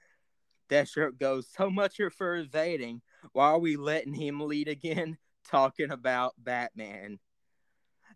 Deathstroke 0.69 1.19
goes, 1.19 1.47
so 1.57 1.71
much 1.71 2.01
for 2.17 2.37
evading. 2.37 3.01
Why 3.33 3.49
are 3.49 3.59
we 3.59 3.77
letting 3.77 4.15
him 4.15 4.41
lead 4.41 4.67
again? 4.69 5.17
Talking 5.49 5.91
about 5.93 6.35
Batman. 6.39 7.19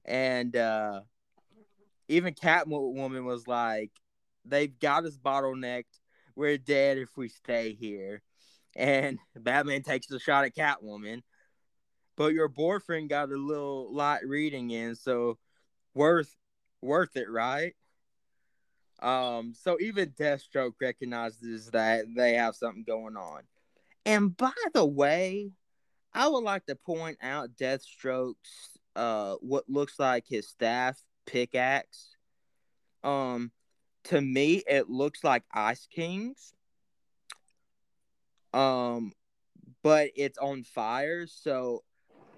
And 0.05 0.57
uh 0.57 1.03
even 2.09 2.35
Catwoman 2.35 3.25
was 3.25 3.47
like, 3.47 3.93
they've 4.45 4.77
got 4.81 5.05
us 5.05 5.17
bottlenecked. 5.17 6.01
We're 6.35 6.59
dead 6.59 6.99
if 6.99 7.17
we 7.17 7.29
stay 7.29 7.73
here. 7.73 8.23
And 8.77 9.19
Batman 9.37 9.83
takes 9.83 10.11
a 10.11 10.19
shot 10.19 10.45
at 10.45 10.55
Catwoman. 10.55 11.23
But 12.17 12.35
your 12.35 12.49
boyfriend 12.49 13.09
got 13.09 13.31
a 13.31 13.37
little 13.37 13.93
light 13.95 14.27
reading 14.27 14.71
in, 14.71 14.95
so 14.95 15.39
worth 15.95 16.35
worth 16.83 17.17
it, 17.17 17.31
right? 17.31 17.75
Um, 19.01 19.55
so 19.55 19.79
even 19.81 20.11
Deathstroke 20.11 20.75
recognizes 20.81 21.71
that 21.71 22.05
they 22.15 22.35
have 22.35 22.55
something 22.55 22.85
going 22.85 23.17
on. 23.17 23.43
And 24.05 24.37
by 24.37 24.53
the 24.75 24.85
way, 24.85 25.53
I 26.13 26.29
would 26.29 26.45
like 26.45 26.67
to 26.67 26.77
point 26.77 27.19
out 27.23 27.57
Deathstroke's 27.57 28.79
uh 28.97 29.37
what 29.37 29.69
looks 29.69 29.99
like 29.99 30.25
his 30.27 30.49
staff 30.49 31.01
pickaxe. 31.27 32.17
Um 33.05 33.53
to 34.05 34.21
me 34.21 34.63
it 34.67 34.91
looks 34.91 35.23
like 35.23 35.45
Ice 35.53 35.87
King's. 35.87 36.53
Um 38.53 39.13
but 39.83 40.11
it's 40.17 40.39
on 40.39 40.65
fire, 40.65 41.27
so 41.27 41.83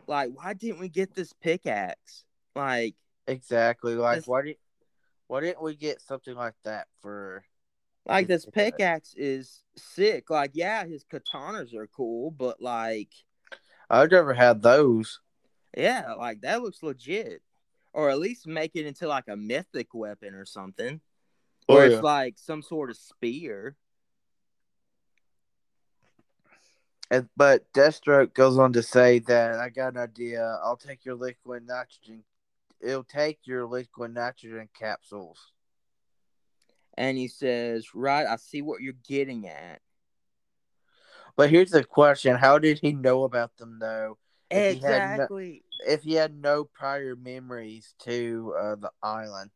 like 0.07 0.31
why 0.35 0.55
didn't 0.55 0.81
we 0.81 0.89
get 0.89 1.15
this 1.15 1.33
pickaxe? 1.33 2.25
Like 2.55 2.95
exactly 3.27 3.95
like 3.95 4.27
why 4.27 4.43
did 4.43 4.57
why 5.29 5.41
didn't 5.41 5.63
we 5.63 5.77
get 5.77 6.01
something 6.03 6.35
like 6.35 6.55
that 6.65 6.89
for 7.01 7.45
like 8.07 8.27
this 8.27 8.47
pickaxe 8.47 9.15
is 9.17 9.63
sick. 9.77 10.29
Like, 10.31 10.53
yeah, 10.55 10.85
his 10.85 11.05
katanas 11.05 11.75
are 11.75 11.87
cool, 11.87 12.31
but 12.31 12.61
like 12.61 13.11
I've 13.89 14.11
never 14.11 14.35
had 14.35 14.63
those. 14.63 15.21
Yeah, 15.77 16.15
like 16.19 16.41
that 16.43 16.63
looks 16.63 16.83
legit. 16.83 17.43
Or 17.95 18.11
at 18.11 18.19
least 18.19 18.47
make 18.47 18.73
it 18.75 18.87
into 18.87 19.07
like 19.07 19.29
a 19.29 19.37
mythic 19.37 19.89
weapon 19.93 20.35
or 20.35 20.47
something. 20.47 21.01
Oh, 21.69 21.77
or 21.77 21.87
yeah. 21.87 21.93
it's 21.95 22.03
like 22.03 22.35
some 22.39 22.63
sort 22.63 22.91
of 22.91 22.97
spear. 22.97 23.77
And, 27.13 27.29
but 27.37 27.73
Deathstroke 27.73 28.35
goes 28.35 28.59
on 28.59 28.73
to 28.73 28.83
say 28.83 29.21
that 29.21 29.61
I 29.61 29.69
got 29.69 29.95
an 29.95 30.01
idea. 30.01 30.59
I'll 30.65 30.77
take 30.77 31.05
your 31.05 31.15
liquid 31.15 31.65
nitrogen 31.65 32.25
it'll 32.83 33.05
take 33.05 33.39
your 33.45 33.67
liquid 33.67 34.13
nitrogen 34.13 34.69
capsules. 34.79 35.53
And 36.95 37.17
he 37.17 37.29
says, 37.29 37.95
Right, 37.95 38.27
I 38.27 38.37
see 38.37 38.61
what 38.61 38.83
you're 38.83 38.95
getting 39.09 39.47
at. 39.47 39.81
But 41.37 41.51
here's 41.51 41.71
the 41.71 41.85
question 41.85 42.37
How 42.37 42.59
did 42.59 42.81
he 42.81 42.93
know 42.93 43.25
about 43.25 43.57
them, 43.57 43.79
though? 43.81 44.19
If 44.51 44.77
exactly. 44.77 45.63
He 45.81 45.87
no, 45.87 45.95
if 45.95 46.03
he 46.03 46.13
had 46.15 46.35
no 46.35 46.65
prior 46.65 47.17
memories 47.17 47.95
to 48.01 48.55
uh, 48.59 48.75
the 48.75 48.91
island. 49.03 49.51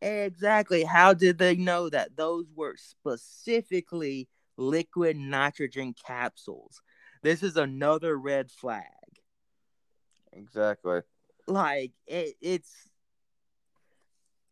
Exactly. 0.00 0.84
How 0.84 1.14
did 1.14 1.38
they 1.38 1.56
know 1.56 1.88
that 1.88 2.16
those 2.16 2.46
were 2.54 2.76
specifically 2.78 4.28
liquid 4.60 5.16
nitrogen 5.16 5.94
capsules? 6.06 6.80
This 7.22 7.42
is 7.42 7.56
another 7.56 8.16
red 8.16 8.50
flag. 8.50 8.84
Exactly 10.32 11.00
like 11.50 11.92
it, 12.06 12.34
it's 12.40 12.72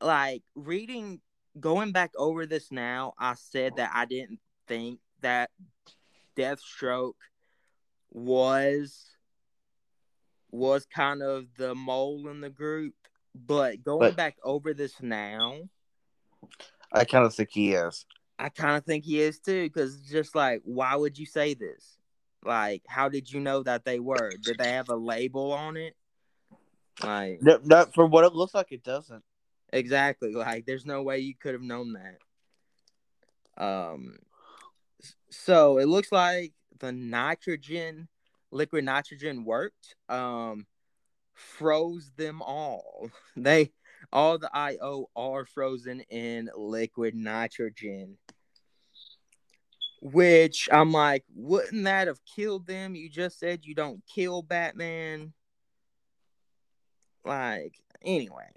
like 0.00 0.42
reading 0.54 1.20
going 1.58 1.92
back 1.92 2.10
over 2.16 2.46
this 2.46 2.70
now 2.70 3.14
i 3.18 3.34
said 3.34 3.76
that 3.76 3.90
i 3.94 4.04
didn't 4.04 4.40
think 4.66 5.00
that 5.20 5.50
deathstroke 6.36 7.14
was 8.10 9.06
was 10.50 10.86
kind 10.86 11.22
of 11.22 11.46
the 11.56 11.74
mole 11.74 12.28
in 12.28 12.40
the 12.40 12.50
group 12.50 12.94
but 13.34 13.82
going 13.82 14.10
but, 14.10 14.16
back 14.16 14.36
over 14.44 14.72
this 14.72 15.00
now 15.00 15.56
i 16.92 17.04
kind 17.04 17.24
of 17.24 17.34
think 17.34 17.50
he 17.52 17.72
is 17.72 18.06
i 18.38 18.48
kind 18.48 18.76
of 18.76 18.84
think 18.84 19.04
he 19.04 19.20
is 19.20 19.38
too 19.38 19.64
because 19.64 20.00
just 20.02 20.34
like 20.34 20.60
why 20.64 20.94
would 20.94 21.18
you 21.18 21.26
say 21.26 21.54
this 21.54 21.98
like 22.44 22.82
how 22.86 23.08
did 23.08 23.30
you 23.30 23.40
know 23.40 23.62
that 23.62 23.84
they 23.84 23.98
were 23.98 24.30
did 24.42 24.58
they 24.58 24.72
have 24.72 24.88
a 24.88 24.96
label 24.96 25.52
on 25.52 25.76
it 25.76 25.94
like, 27.02 27.42
no, 27.42 27.58
no, 27.64 27.86
from 27.94 28.10
what 28.10 28.24
it 28.24 28.32
looks 28.34 28.54
like, 28.54 28.72
it 28.72 28.82
doesn't. 28.82 29.22
Exactly. 29.72 30.34
Like, 30.34 30.66
there's 30.66 30.86
no 30.86 31.02
way 31.02 31.18
you 31.18 31.34
could 31.34 31.54
have 31.54 31.62
known 31.62 31.94
that. 33.56 33.62
Um, 33.62 34.18
so 35.30 35.78
it 35.78 35.86
looks 35.86 36.10
like 36.12 36.52
the 36.78 36.92
nitrogen, 36.92 38.08
liquid 38.50 38.84
nitrogen 38.84 39.44
worked. 39.44 39.94
Um, 40.08 40.66
froze 41.34 42.10
them 42.16 42.42
all. 42.42 43.10
They 43.36 43.70
all 44.12 44.38
the 44.38 44.50
IO 44.52 45.06
are 45.16 45.44
frozen 45.44 46.00
in 46.10 46.50
liquid 46.56 47.14
nitrogen. 47.14 48.18
Which 50.00 50.68
I'm 50.70 50.92
like, 50.92 51.24
wouldn't 51.34 51.84
that 51.84 52.06
have 52.06 52.20
killed 52.24 52.66
them? 52.66 52.94
You 52.94 53.10
just 53.10 53.38
said 53.40 53.64
you 53.64 53.74
don't 53.74 54.02
kill 54.06 54.42
Batman. 54.42 55.32
Like, 57.24 57.74
anyway, 58.02 58.50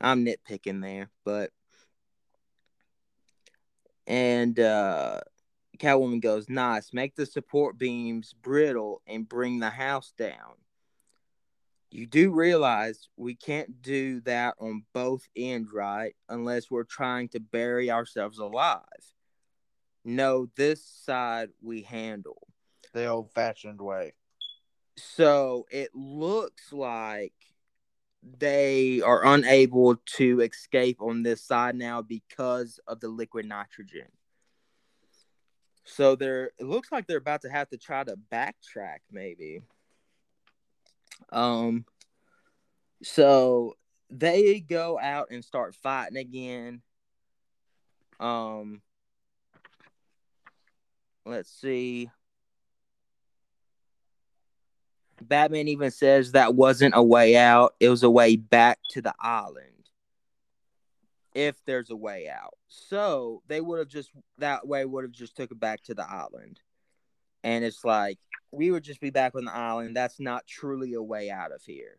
I'm 0.00 0.24
nitpicking 0.24 0.82
there, 0.82 1.10
but 1.24 1.50
and 4.06 4.58
uh 4.58 5.20
Catwoman 5.80 6.20
goes, 6.20 6.48
Nice, 6.48 6.92
make 6.92 7.16
the 7.16 7.24
support 7.26 7.78
beams 7.78 8.34
brittle 8.34 9.00
and 9.06 9.28
bring 9.28 9.58
the 9.60 9.70
house 9.70 10.12
down. 10.16 10.59
You 11.90 12.06
do 12.06 12.30
realize 12.30 13.08
we 13.16 13.34
can't 13.34 13.82
do 13.82 14.20
that 14.20 14.54
on 14.60 14.84
both 14.94 15.26
ends, 15.34 15.70
right? 15.72 16.14
Unless 16.28 16.70
we're 16.70 16.84
trying 16.84 17.28
to 17.30 17.40
bury 17.40 17.90
ourselves 17.90 18.38
alive. 18.38 18.84
No, 20.04 20.48
this 20.56 20.84
side 20.84 21.50
we 21.60 21.82
handle. 21.82 22.46
The 22.92 23.06
old 23.06 23.32
fashioned 23.32 23.80
way. 23.80 24.12
So 24.96 25.66
it 25.70 25.90
looks 25.94 26.72
like 26.72 27.32
they 28.38 29.00
are 29.00 29.24
unable 29.24 29.96
to 30.16 30.40
escape 30.40 31.00
on 31.00 31.22
this 31.22 31.42
side 31.42 31.74
now 31.74 32.02
because 32.02 32.78
of 32.86 33.00
the 33.00 33.08
liquid 33.08 33.46
nitrogen. 33.46 34.08
So 35.84 36.14
they're 36.14 36.52
it 36.58 36.66
looks 36.66 36.92
like 36.92 37.06
they're 37.06 37.18
about 37.18 37.42
to 37.42 37.50
have 37.50 37.68
to 37.70 37.78
try 37.78 38.04
to 38.04 38.16
backtrack 38.30 38.98
maybe. 39.10 39.62
Um 41.30 41.84
so 43.02 43.76
they 44.10 44.60
go 44.60 44.98
out 44.98 45.28
and 45.30 45.44
start 45.44 45.74
fighting 45.74 46.16
again. 46.16 46.82
Um 48.18 48.82
let's 51.24 51.50
see. 51.50 52.10
Batman 55.22 55.68
even 55.68 55.90
says 55.90 56.32
that 56.32 56.54
wasn't 56.54 56.94
a 56.96 57.02
way 57.02 57.36
out, 57.36 57.74
it 57.78 57.88
was 57.88 58.02
a 58.02 58.10
way 58.10 58.36
back 58.36 58.78
to 58.90 59.02
the 59.02 59.14
island. 59.20 59.66
If 61.34 61.56
there's 61.64 61.90
a 61.90 61.96
way 61.96 62.28
out. 62.28 62.54
So 62.68 63.42
they 63.46 63.60
would 63.60 63.78
have 63.78 63.88
just 63.88 64.10
that 64.38 64.66
way 64.66 64.84
would 64.84 65.04
have 65.04 65.12
just 65.12 65.36
took 65.36 65.50
it 65.50 65.60
back 65.60 65.82
to 65.84 65.94
the 65.94 66.08
island. 66.08 66.60
And 67.44 67.64
it's 67.64 67.84
like 67.84 68.18
we 68.52 68.70
would 68.70 68.84
just 68.84 69.00
be 69.00 69.10
back 69.10 69.34
on 69.34 69.44
the 69.44 69.54
island. 69.54 69.96
That's 69.96 70.18
not 70.18 70.46
truly 70.46 70.94
a 70.94 71.02
way 71.02 71.30
out 71.30 71.52
of 71.52 71.62
here. 71.62 71.98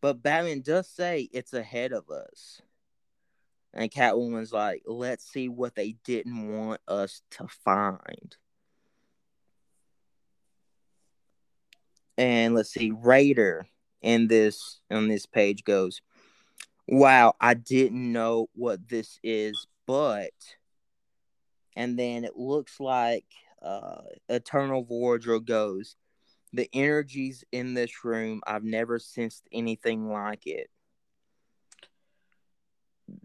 But 0.00 0.22
Batman 0.22 0.60
does 0.60 0.88
say 0.88 1.28
it's 1.32 1.52
ahead 1.52 1.92
of 1.92 2.08
us. 2.10 2.62
And 3.74 3.90
Catwoman's 3.90 4.52
like, 4.52 4.82
let's 4.86 5.24
see 5.30 5.48
what 5.48 5.74
they 5.74 5.96
didn't 6.04 6.48
want 6.48 6.80
us 6.88 7.22
to 7.32 7.48
find. 7.64 8.36
And 12.16 12.54
let's 12.54 12.70
see, 12.70 12.90
Raider 12.90 13.66
in 14.02 14.28
this 14.28 14.80
on 14.90 15.08
this 15.08 15.26
page 15.26 15.64
goes, 15.64 16.00
Wow, 16.86 17.34
I 17.40 17.54
didn't 17.54 18.12
know 18.12 18.48
what 18.54 18.88
this 18.88 19.20
is, 19.22 19.66
but 19.86 20.32
and 21.76 21.96
then 21.98 22.24
it 22.24 22.36
looks 22.36 22.80
like 22.80 23.26
uh 23.62 24.02
Eternal 24.28 24.84
Wardrobe 24.84 25.46
goes, 25.46 25.96
The 26.52 26.68
energies 26.72 27.44
in 27.52 27.74
this 27.74 28.04
room, 28.04 28.42
I've 28.46 28.64
never 28.64 28.98
sensed 28.98 29.44
anything 29.52 30.10
like 30.10 30.46
it. 30.46 30.70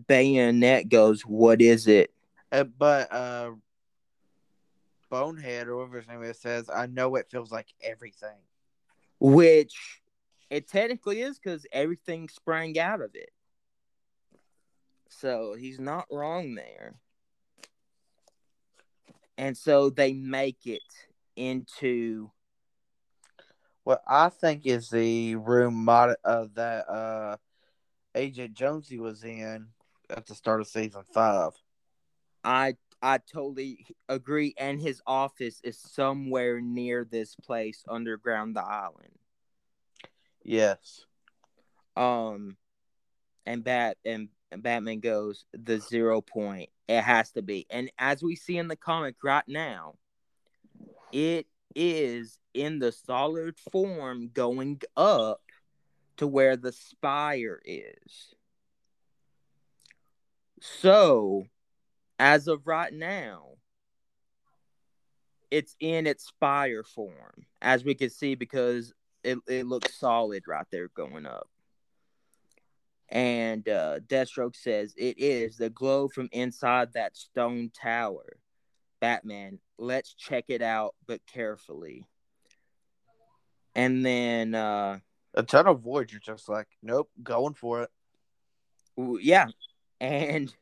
Bayonet 0.07 0.89
goes, 0.89 1.21
What 1.21 1.61
is 1.61 1.87
it? 1.87 2.13
Uh, 2.51 2.63
but 2.63 3.11
uh, 3.11 3.51
Bonehead 5.09 5.67
or 5.67 5.77
whatever 5.77 5.97
his 5.97 6.07
name 6.07 6.23
is 6.23 6.39
says, 6.39 6.69
I 6.73 6.87
know 6.87 7.15
it 7.15 7.27
feels 7.29 7.51
like 7.51 7.67
everything. 7.81 8.37
Which 9.19 10.01
it 10.49 10.67
technically 10.67 11.21
is 11.21 11.39
because 11.39 11.65
everything 11.71 12.29
sprang 12.29 12.77
out 12.77 13.01
of 13.01 13.11
it. 13.15 13.31
So 15.09 15.55
he's 15.57 15.79
not 15.79 16.05
wrong 16.11 16.55
there. 16.55 16.95
And 19.43 19.57
so 19.57 19.89
they 19.89 20.13
make 20.13 20.65
it 20.65 20.79
into 21.35 22.31
what 23.83 24.01
I 24.07 24.29
think 24.29 24.65
is 24.65 24.89
the 24.89 25.35
room 25.35 25.83
mod 25.83 26.15
uh, 26.23 26.45
that 26.53 26.89
uh, 26.89 27.35
Agent 28.15 28.53
Jonesy 28.53 28.99
was 28.99 29.25
in 29.25 29.67
at 30.09 30.27
the 30.27 30.33
start 30.33 30.61
of 30.61 30.67
season 30.67 31.03
five. 31.13 31.51
I 32.45 32.77
I 33.01 33.17
totally 33.17 33.85
agree, 34.07 34.53
and 34.57 34.79
his 34.79 35.01
office 35.05 35.59
is 35.61 35.77
somewhere 35.77 36.61
near 36.61 37.03
this 37.03 37.35
place 37.35 37.83
underground 37.89 38.55
the 38.55 38.63
island. 38.63 39.19
Yes. 40.45 41.03
Um, 41.97 42.55
and 43.45 43.61
Bat 43.61 43.97
and 44.05 44.29
Batman 44.55 45.01
goes 45.01 45.43
the 45.51 45.79
zero 45.79 46.21
point. 46.21 46.69
It 46.87 47.01
has 47.01 47.31
to 47.31 47.41
be, 47.41 47.65
and 47.69 47.91
as 47.97 48.21
we 48.21 48.35
see 48.35 48.57
in 48.57 48.67
the 48.67 48.75
comic 48.75 49.15
right 49.23 49.47
now, 49.47 49.95
it 51.11 51.47
is 51.75 52.39
in 52.53 52.79
the 52.79 52.91
solid 52.91 53.57
form 53.71 54.29
going 54.33 54.81
up 54.97 55.41
to 56.17 56.27
where 56.27 56.57
the 56.57 56.71
spire 56.71 57.61
is. 57.65 58.33
So, 60.59 61.45
as 62.19 62.47
of 62.47 62.67
right 62.67 62.93
now, 62.93 63.53
it's 65.51 65.75
in 65.79 66.07
its 66.07 66.25
spire 66.25 66.83
form, 66.83 67.45
as 67.61 67.83
we 67.83 67.95
can 67.95 68.09
see, 68.09 68.35
because 68.35 68.93
it, 69.23 69.37
it 69.47 69.65
looks 69.65 69.93
solid 69.99 70.43
right 70.47 70.65
there 70.71 70.89
going 70.95 71.25
up. 71.25 71.47
And 73.13 73.69
uh, 73.69 73.99
Deathstroke 74.07 74.55
says 74.55 74.95
it 74.97 75.19
is 75.19 75.55
the 75.55 75.69
glow 75.69 76.07
from 76.07 76.29
inside 76.31 76.93
that 76.93 77.15
stone 77.15 77.69
tower. 77.79 78.37
Batman, 78.99 79.59
let's 79.77 80.15
check 80.15 80.45
it 80.47 80.63
out, 80.63 80.95
but 81.05 81.21
carefully. 81.31 82.07
And 83.75 84.03
then 84.05 84.55
uh 84.55 84.99
a 85.35 85.43
ton 85.43 85.67
of 85.67 85.81
voids. 85.81 86.11
You're 86.11 86.21
just 86.21 86.49
like, 86.49 86.67
nope, 86.81 87.09
going 87.21 87.53
for 87.53 87.83
it. 87.83 87.89
Yeah, 89.21 89.47
and 89.99 90.53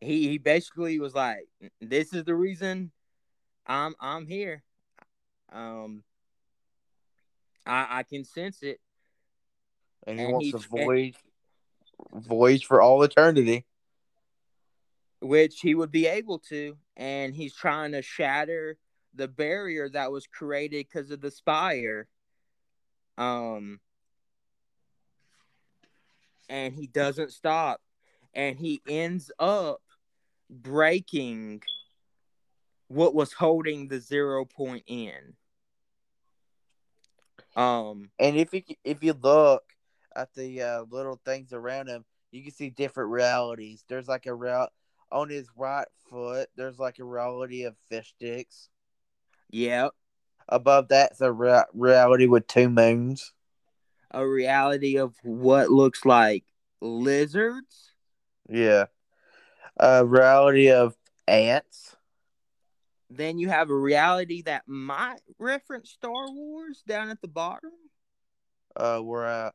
he 0.00 0.28
he 0.28 0.38
basically 0.38 0.98
was 0.98 1.14
like, 1.14 1.46
"This 1.80 2.12
is 2.12 2.24
the 2.24 2.34
reason 2.34 2.92
I'm 3.66 3.94
I'm 4.00 4.26
here. 4.26 4.62
Um, 5.52 6.02
I 7.66 7.98
I 7.98 8.02
can 8.04 8.24
sense 8.24 8.62
it." 8.62 8.80
And 10.06 10.18
he 10.18 10.24
and 10.24 10.32
wants 10.32 10.46
he, 10.46 10.52
to 10.52 10.58
void 10.58 11.16
void 12.12 12.62
for 12.62 12.80
all 12.80 13.02
eternity, 13.02 13.64
which 15.20 15.60
he 15.60 15.74
would 15.74 15.90
be 15.90 16.06
able 16.06 16.38
to, 16.38 16.76
and 16.96 17.34
he's 17.34 17.54
trying 17.54 17.92
to 17.92 18.02
shatter 18.02 18.76
the 19.14 19.28
barrier 19.28 19.88
that 19.88 20.12
was 20.12 20.26
created 20.26 20.86
because 20.86 21.10
of 21.10 21.20
the 21.20 21.30
spire. 21.30 22.08
Um, 23.16 23.80
and 26.48 26.74
he 26.74 26.86
doesn't 26.86 27.32
stop, 27.32 27.80
and 28.34 28.56
he 28.56 28.82
ends 28.88 29.30
up 29.38 29.80
breaking 30.50 31.62
what 32.88 33.14
was 33.14 33.32
holding 33.32 33.88
the 33.88 34.00
zero 34.00 34.44
point 34.44 34.84
in. 34.86 35.34
Um, 37.56 38.10
and 38.18 38.36
if 38.36 38.52
you 38.52 38.62
if 38.82 39.02
you 39.02 39.12
look 39.12 39.62
at 40.16 40.34
the 40.34 40.62
uh, 40.62 40.84
little 40.90 41.20
things 41.24 41.52
around 41.52 41.88
him, 41.88 42.04
you 42.30 42.42
can 42.42 42.52
see 42.52 42.70
different 42.70 43.10
realities. 43.10 43.84
There's 43.88 44.08
like 44.08 44.26
a 44.26 44.34
route 44.34 44.72
on 45.10 45.28
his 45.28 45.48
right 45.56 45.86
foot. 46.10 46.48
There's 46.56 46.78
like 46.78 46.98
a 46.98 47.04
reality 47.04 47.64
of 47.64 47.76
fish 47.88 48.14
sticks. 48.16 48.68
Yep. 49.50 49.92
Above 50.48 50.88
that's 50.88 51.20
a 51.20 51.32
re- 51.32 51.64
reality 51.72 52.26
with 52.26 52.46
two 52.46 52.68
moons. 52.68 53.32
A 54.10 54.26
reality 54.26 54.96
of 54.96 55.14
what 55.22 55.70
looks 55.70 56.04
like 56.04 56.44
lizards. 56.80 57.92
Yeah 58.48 58.86
a 59.78 60.04
reality 60.04 60.70
of 60.70 60.96
ants. 61.26 61.96
Then 63.10 63.38
you 63.38 63.48
have 63.48 63.70
a 63.70 63.76
reality 63.76 64.42
that 64.42 64.62
might 64.66 65.20
reference 65.38 65.90
Star 65.90 66.30
Wars 66.30 66.82
down 66.86 67.10
at 67.10 67.20
the 67.20 67.28
bottom. 67.28 67.70
Uh, 68.74 69.00
we're 69.02 69.24
at 69.24 69.54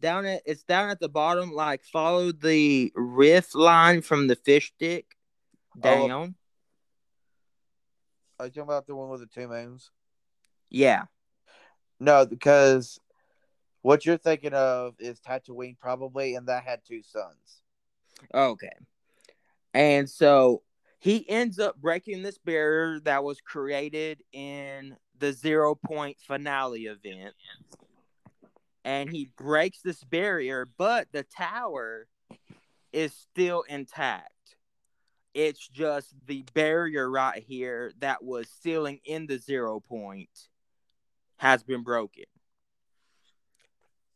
down 0.00 0.26
at 0.26 0.42
it's 0.46 0.62
down 0.62 0.90
at 0.90 1.00
the 1.00 1.08
bottom. 1.08 1.52
Like 1.52 1.84
follow 1.84 2.32
the 2.32 2.92
riff 2.94 3.54
line 3.54 4.02
from 4.02 4.26
the 4.26 4.36
fish 4.36 4.72
stick 4.74 5.16
oh, 5.76 5.80
down. 5.80 6.10
Oh, 6.10 6.34
are 8.40 8.46
you 8.46 8.50
talking 8.50 8.62
about 8.62 8.86
the 8.86 8.94
one 8.94 9.08
with 9.08 9.20
the 9.20 9.26
two 9.26 9.48
moons? 9.48 9.90
Yeah. 10.70 11.04
No, 11.98 12.24
because 12.26 13.00
what 13.82 14.06
you're 14.06 14.16
thinking 14.16 14.54
of 14.54 14.94
is 15.00 15.20
Tatooine, 15.20 15.78
probably, 15.78 16.34
and 16.34 16.46
that 16.46 16.64
had 16.64 16.80
two 16.84 17.02
suns. 17.02 17.62
Okay. 18.32 18.72
And 19.74 20.08
so 20.08 20.62
he 20.98 21.28
ends 21.28 21.58
up 21.58 21.80
breaking 21.80 22.22
this 22.22 22.38
barrier 22.38 23.00
that 23.00 23.24
was 23.24 23.40
created 23.40 24.22
in 24.32 24.96
the 25.18 25.32
zero 25.32 25.74
point 25.74 26.18
finale 26.20 26.86
event. 26.86 27.34
And 28.88 29.10
he 29.10 29.28
breaks 29.36 29.82
this 29.82 30.02
barrier, 30.02 30.66
but 30.78 31.08
the 31.12 31.22
tower 31.22 32.06
is 32.90 33.12
still 33.12 33.62
intact. 33.68 34.32
It's 35.34 35.68
just 35.68 36.14
the 36.26 36.42
barrier 36.54 37.10
right 37.10 37.44
here 37.46 37.92
that 37.98 38.24
was 38.24 38.48
sealing 38.62 39.00
in 39.04 39.26
the 39.26 39.36
zero 39.36 39.80
point 39.80 40.30
has 41.36 41.62
been 41.62 41.82
broken. 41.82 42.24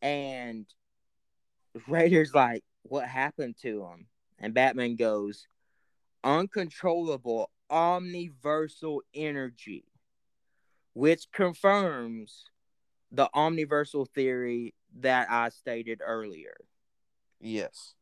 And 0.00 0.64
Raider's 1.86 2.32
like, 2.32 2.64
what 2.84 3.06
happened 3.06 3.56
to 3.60 3.82
him? 3.82 4.06
And 4.38 4.54
Batman 4.54 4.96
goes, 4.96 5.48
uncontrollable 6.24 7.50
omniversal 7.68 9.02
energy, 9.12 9.84
which 10.94 11.30
confirms 11.30 12.46
the 13.12 13.28
omniversal 13.34 14.06
theory 14.06 14.74
that 15.00 15.30
I 15.30 15.50
stated 15.50 16.00
earlier. 16.04 16.56
Yes. 17.40 17.94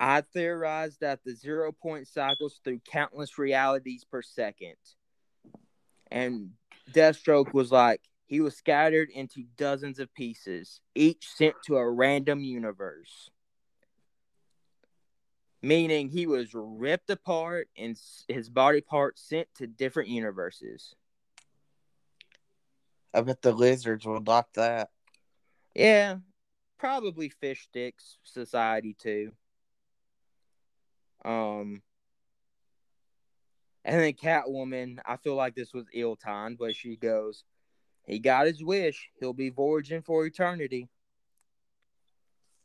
I 0.00 0.22
theorized 0.22 1.00
that 1.00 1.20
the 1.24 1.34
zero 1.34 1.72
point 1.72 2.08
cycles 2.08 2.60
through 2.64 2.80
countless 2.90 3.38
realities 3.38 4.04
per 4.04 4.22
second. 4.22 4.76
And 6.10 6.50
Deathstroke 6.92 7.52
was 7.52 7.70
like, 7.70 8.00
he 8.26 8.40
was 8.40 8.56
scattered 8.56 9.10
into 9.10 9.44
dozens 9.56 9.98
of 9.98 10.12
pieces, 10.14 10.80
each 10.94 11.28
sent 11.28 11.54
to 11.66 11.76
a 11.76 11.90
random 11.90 12.40
universe 12.40 13.30
meaning 15.62 16.08
he 16.08 16.26
was 16.26 16.50
ripped 16.54 17.08
apart 17.08 17.68
and 17.76 17.96
his 18.28 18.50
body 18.50 18.80
parts 18.80 19.22
sent 19.22 19.46
to 19.54 19.66
different 19.66 20.08
universes. 20.08 20.94
I 23.14 23.20
bet 23.20 23.42
the 23.42 23.52
lizards 23.52 24.06
will 24.06 24.16
adopt 24.16 24.54
that. 24.54 24.90
Yeah, 25.74 26.16
probably 26.78 27.28
fish 27.28 27.64
sticks 27.64 28.18
society 28.24 28.94
too. 28.98 29.32
Um, 31.24 31.82
and 33.84 34.00
then 34.00 34.12
Catwoman, 34.14 34.98
I 35.06 35.16
feel 35.16 35.34
like 35.34 35.54
this 35.54 35.72
was 35.72 35.86
ill 35.92 36.16
timed, 36.16 36.58
but 36.58 36.74
she 36.74 36.96
goes, 36.96 37.44
"He 38.06 38.18
got 38.18 38.46
his 38.46 38.62
wish. 38.62 39.10
He'll 39.20 39.32
be 39.32 39.50
voyaging 39.50 40.02
for 40.02 40.26
eternity." 40.26 40.88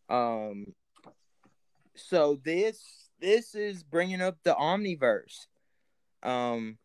Um, 0.09 0.73
so 1.97 2.39
this 2.43 3.09
this 3.19 3.55
is 3.55 3.83
bringing 3.83 4.21
up 4.21 4.37
the 4.43 4.53
omniverse 4.53 5.47
um 6.23 6.77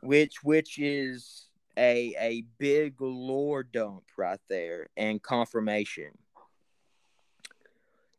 which 0.00 0.42
which 0.44 0.78
is 0.78 1.47
a 1.78 2.14
a 2.18 2.42
big 2.58 3.00
lore 3.00 3.62
dump 3.62 4.02
right 4.16 4.40
there 4.48 4.88
and 4.96 5.22
confirmation. 5.22 6.10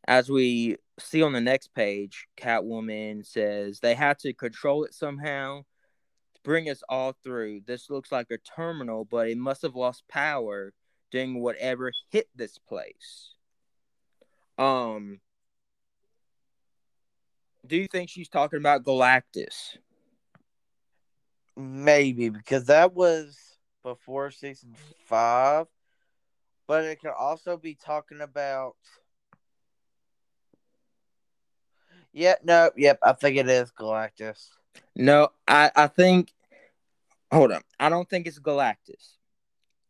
As 0.08 0.30
we 0.30 0.78
see 0.98 1.22
on 1.22 1.34
the 1.34 1.42
next 1.42 1.74
page 1.74 2.28
catwoman 2.38 3.26
says 3.26 3.80
they 3.80 3.94
had 3.94 4.18
to 4.20 4.34
control 4.34 4.84
it 4.86 4.94
somehow 4.94 5.64
to 6.34 6.42
bring 6.44 6.70
us 6.70 6.82
all 6.90 7.14
through. 7.24 7.62
This 7.68 7.90
looks 7.90 8.12
like 8.12 8.32
a 8.32 8.38
terminal 8.38 9.06
but 9.06 9.28
it 9.28 9.38
must 9.38 9.62
have 9.62 9.76
lost 9.76 10.08
power 10.08 10.74
doing 11.12 11.42
whatever 11.42 11.92
hit 12.10 12.28
this 12.36 12.58
place. 12.58 13.34
Um 14.58 15.20
do 17.68 17.76
you 17.76 17.88
think 17.88 18.10
she's 18.10 18.30
talking 18.30 18.58
about 18.58 18.84
Galactus? 18.84 19.78
Maybe 21.56 22.30
because 22.30 22.66
that 22.66 22.94
was 22.94 23.49
before 23.90 24.30
season 24.32 24.76
five, 25.06 25.66
but 26.68 26.84
it 26.84 27.02
could 27.02 27.14
also 27.18 27.58
be 27.58 27.76
talking 27.76 28.22
about. 28.22 28.76
Yeah, 32.14 32.36
no, 32.44 32.72
yep, 32.76 33.00
I 33.04 33.14
think 33.14 33.38
it 33.38 33.50
is 33.50 33.72
Galactus. 33.72 34.50
No, 34.96 35.30
I 35.48 35.72
I 35.76 35.88
think. 35.88 36.34
Hold 37.32 37.52
on, 37.52 37.62
I 37.80 37.90
don't 37.90 38.10
think 38.10 38.26
it's 38.26 38.40
Galactus, 38.40 39.18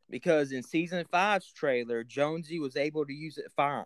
because 0.09 0.51
in 0.51 0.63
season 0.63 1.05
five's 1.09 1.51
trailer, 1.51 2.03
Jonesy 2.03 2.59
was 2.59 2.75
able 2.75 3.05
to 3.05 3.13
use 3.13 3.37
it 3.37 3.51
fine 3.55 3.85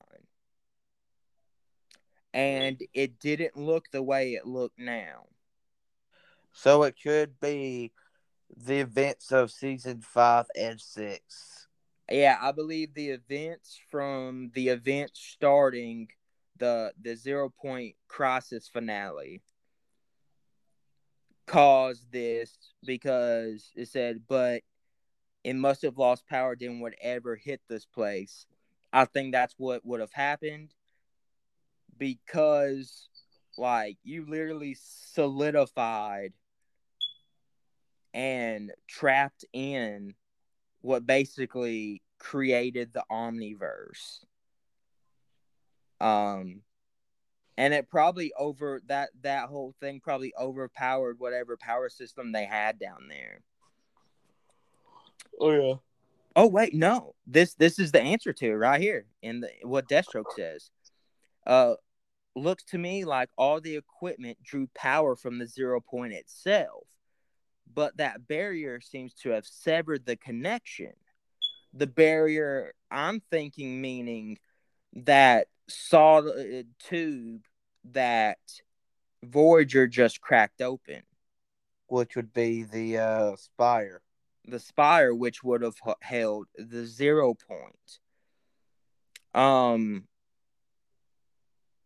and 2.33 2.81
it 2.93 3.19
didn't 3.19 3.55
look 3.55 3.89
the 3.91 4.01
way 4.01 4.33
it 4.33 4.47
looked 4.47 4.79
now. 4.79 5.27
So 6.51 6.83
it 6.83 6.95
could 7.01 7.39
be 7.39 7.91
the 8.55 8.79
events 8.79 9.31
of 9.31 9.51
season 9.51 10.01
five 10.01 10.45
and 10.57 10.79
six. 10.79 11.67
Yeah, 12.09 12.37
I 12.41 12.51
believe 12.51 12.93
the 12.93 13.09
events 13.09 13.79
from 13.89 14.51
the 14.53 14.69
event 14.69 15.11
starting 15.13 16.09
the 16.57 16.93
the 17.01 17.15
zero 17.15 17.49
point 17.49 17.95
crisis 18.07 18.67
finale 18.67 19.41
caused 21.47 22.11
this 22.11 22.55
because 22.85 23.71
it 23.75 23.87
said, 23.87 24.21
but 24.27 24.61
it 25.43 25.55
must 25.55 25.81
have 25.81 25.97
lost 25.97 26.27
power 26.27 26.55
then 26.57 26.79
whatever 26.79 27.35
hit 27.35 27.61
this 27.67 27.85
place. 27.85 28.45
I 28.91 29.05
think 29.05 29.33
that's 29.33 29.55
what 29.57 29.85
would 29.85 29.99
have 29.99 30.13
happened 30.13 30.73
because 31.97 33.09
like 33.57 33.97
you 34.03 34.25
literally 34.27 34.75
solidified 34.79 36.33
and 38.13 38.71
trapped 38.87 39.45
in 39.53 40.13
what 40.81 41.05
basically 41.05 42.01
created 42.19 42.93
the 42.93 43.03
omniverse. 43.11 44.23
Um 45.99 46.61
and 47.57 47.73
it 47.73 47.89
probably 47.89 48.33
over 48.37 48.81
that 48.87 49.09
that 49.21 49.49
whole 49.49 49.73
thing 49.79 49.99
probably 49.99 50.33
overpowered 50.39 51.19
whatever 51.19 51.57
power 51.57 51.89
system 51.89 52.31
they 52.31 52.45
had 52.45 52.79
down 52.79 53.07
there. 53.09 53.41
Oh 55.39 55.51
yeah. 55.51 55.75
Oh 56.35 56.47
wait 56.47 56.73
no. 56.73 57.15
This 57.27 57.53
this 57.55 57.79
is 57.79 57.91
the 57.91 58.01
answer 58.01 58.33
to 58.33 58.47
it 58.47 58.53
right 58.53 58.81
here 58.81 59.05
in 59.21 59.41
the 59.41 59.49
what 59.63 59.87
deathstroke 59.87 60.31
says. 60.35 60.71
Uh, 61.45 61.75
looks 62.35 62.63
to 62.63 62.77
me 62.77 63.05
like 63.05 63.29
all 63.37 63.61
the 63.61 63.75
equipment 63.75 64.37
drew 64.43 64.67
power 64.73 65.15
from 65.15 65.37
the 65.37 65.47
zero 65.47 65.79
point 65.79 66.13
itself, 66.13 66.82
but 67.71 67.97
that 67.97 68.27
barrier 68.27 68.81
seems 68.81 69.13
to 69.13 69.29
have 69.29 69.45
severed 69.45 70.05
the 70.05 70.15
connection. 70.15 70.93
The 71.73 71.87
barrier, 71.87 72.73
I'm 72.91 73.21
thinking, 73.31 73.81
meaning 73.81 74.37
that 74.93 75.47
solid 75.67 76.67
tube 76.79 77.45
that 77.91 78.37
Voyager 79.23 79.87
just 79.87 80.21
cracked 80.21 80.61
open, 80.61 81.03
which 81.87 82.15
would 82.15 82.33
be 82.33 82.63
the 82.63 82.97
uh, 82.97 83.35
spire. 83.37 84.01
The 84.45 84.59
spire, 84.59 85.15
which 85.15 85.43
would 85.43 85.61
have 85.61 85.75
held 86.01 86.47
the 86.57 86.85
zero 86.85 87.33
point. 87.33 87.99
Um, 89.33 90.03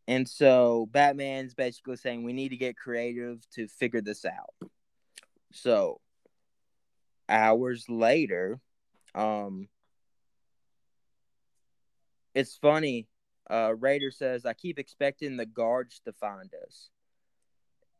and 0.08 0.28
so 0.28 0.88
Batman's 0.92 1.54
basically 1.54 1.98
saying 1.98 2.24
we 2.24 2.34
need 2.34 2.50
to 2.50 2.58
get 2.58 2.78
creative 2.78 3.48
to 3.52 3.68
figure 3.68 4.02
this 4.02 4.26
out. 4.26 4.70
So 5.52 6.02
hours 7.30 7.86
later, 7.90 8.60
um 9.16 9.68
it's 12.34 12.56
funny. 12.56 13.08
Uh 13.50 13.74
Raider 13.78 14.12
says, 14.12 14.46
I 14.46 14.54
keep 14.54 14.80
expecting 14.80 15.38
the 15.38 15.46
guards 15.46 16.02
to 16.06 16.14
find 16.14 16.52
us. 16.66 16.90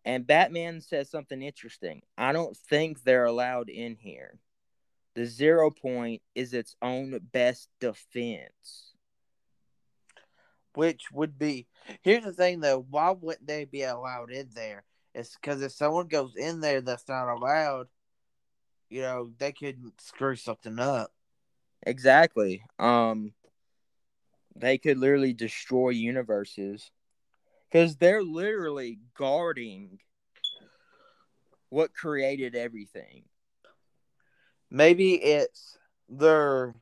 And 0.06 0.26
Batman 0.26 0.82
says 0.82 1.10
something 1.10 1.42
interesting. 1.42 2.02
I 2.18 2.32
don't 2.32 2.56
think 2.56 3.04
they're 3.04 3.26
allowed 3.26 3.70
in 3.70 3.98
here. 4.00 4.40
The 5.16 5.26
zero 5.26 5.72
point 5.72 6.22
is 6.36 6.54
its 6.54 6.76
own 6.82 7.20
best 7.32 7.70
defense 7.80 8.94
which 10.78 11.12
would 11.12 11.40
be 11.40 11.66
here's 12.04 12.24
the 12.24 12.32
thing 12.32 12.60
though 12.60 12.86
why 12.92 13.10
wouldn't 13.10 13.48
they 13.48 13.66
be 13.66 13.82
allowed 13.82 14.32
in 14.32 14.48
there 14.54 14.84
it's 15.18 15.36
because 15.36 15.62
if 15.62 15.72
someone 15.72 16.08
goes 16.08 16.36
in 16.36 16.62
there 16.62 16.80
that's 16.82 17.08
not 17.10 17.34
allowed 17.34 17.88
you 18.90 19.02
know 19.02 19.32
they 19.38 19.52
could 19.52 19.92
screw 20.00 20.36
something 20.36 20.80
up. 20.80 21.12
Exactly. 21.86 22.64
Um 22.80 23.34
they 24.56 24.78
could 24.78 24.98
literally 24.98 25.34
destroy 25.34 25.90
universes. 25.90 26.92
Because 27.70 27.98
they're 27.98 28.24
literally 28.24 29.00
guarding 29.16 30.00
what 31.70 31.94
created 31.94 32.56
everything. 32.56 33.24
Maybe 34.72 35.16
it's 35.16 35.78
their 36.10 36.76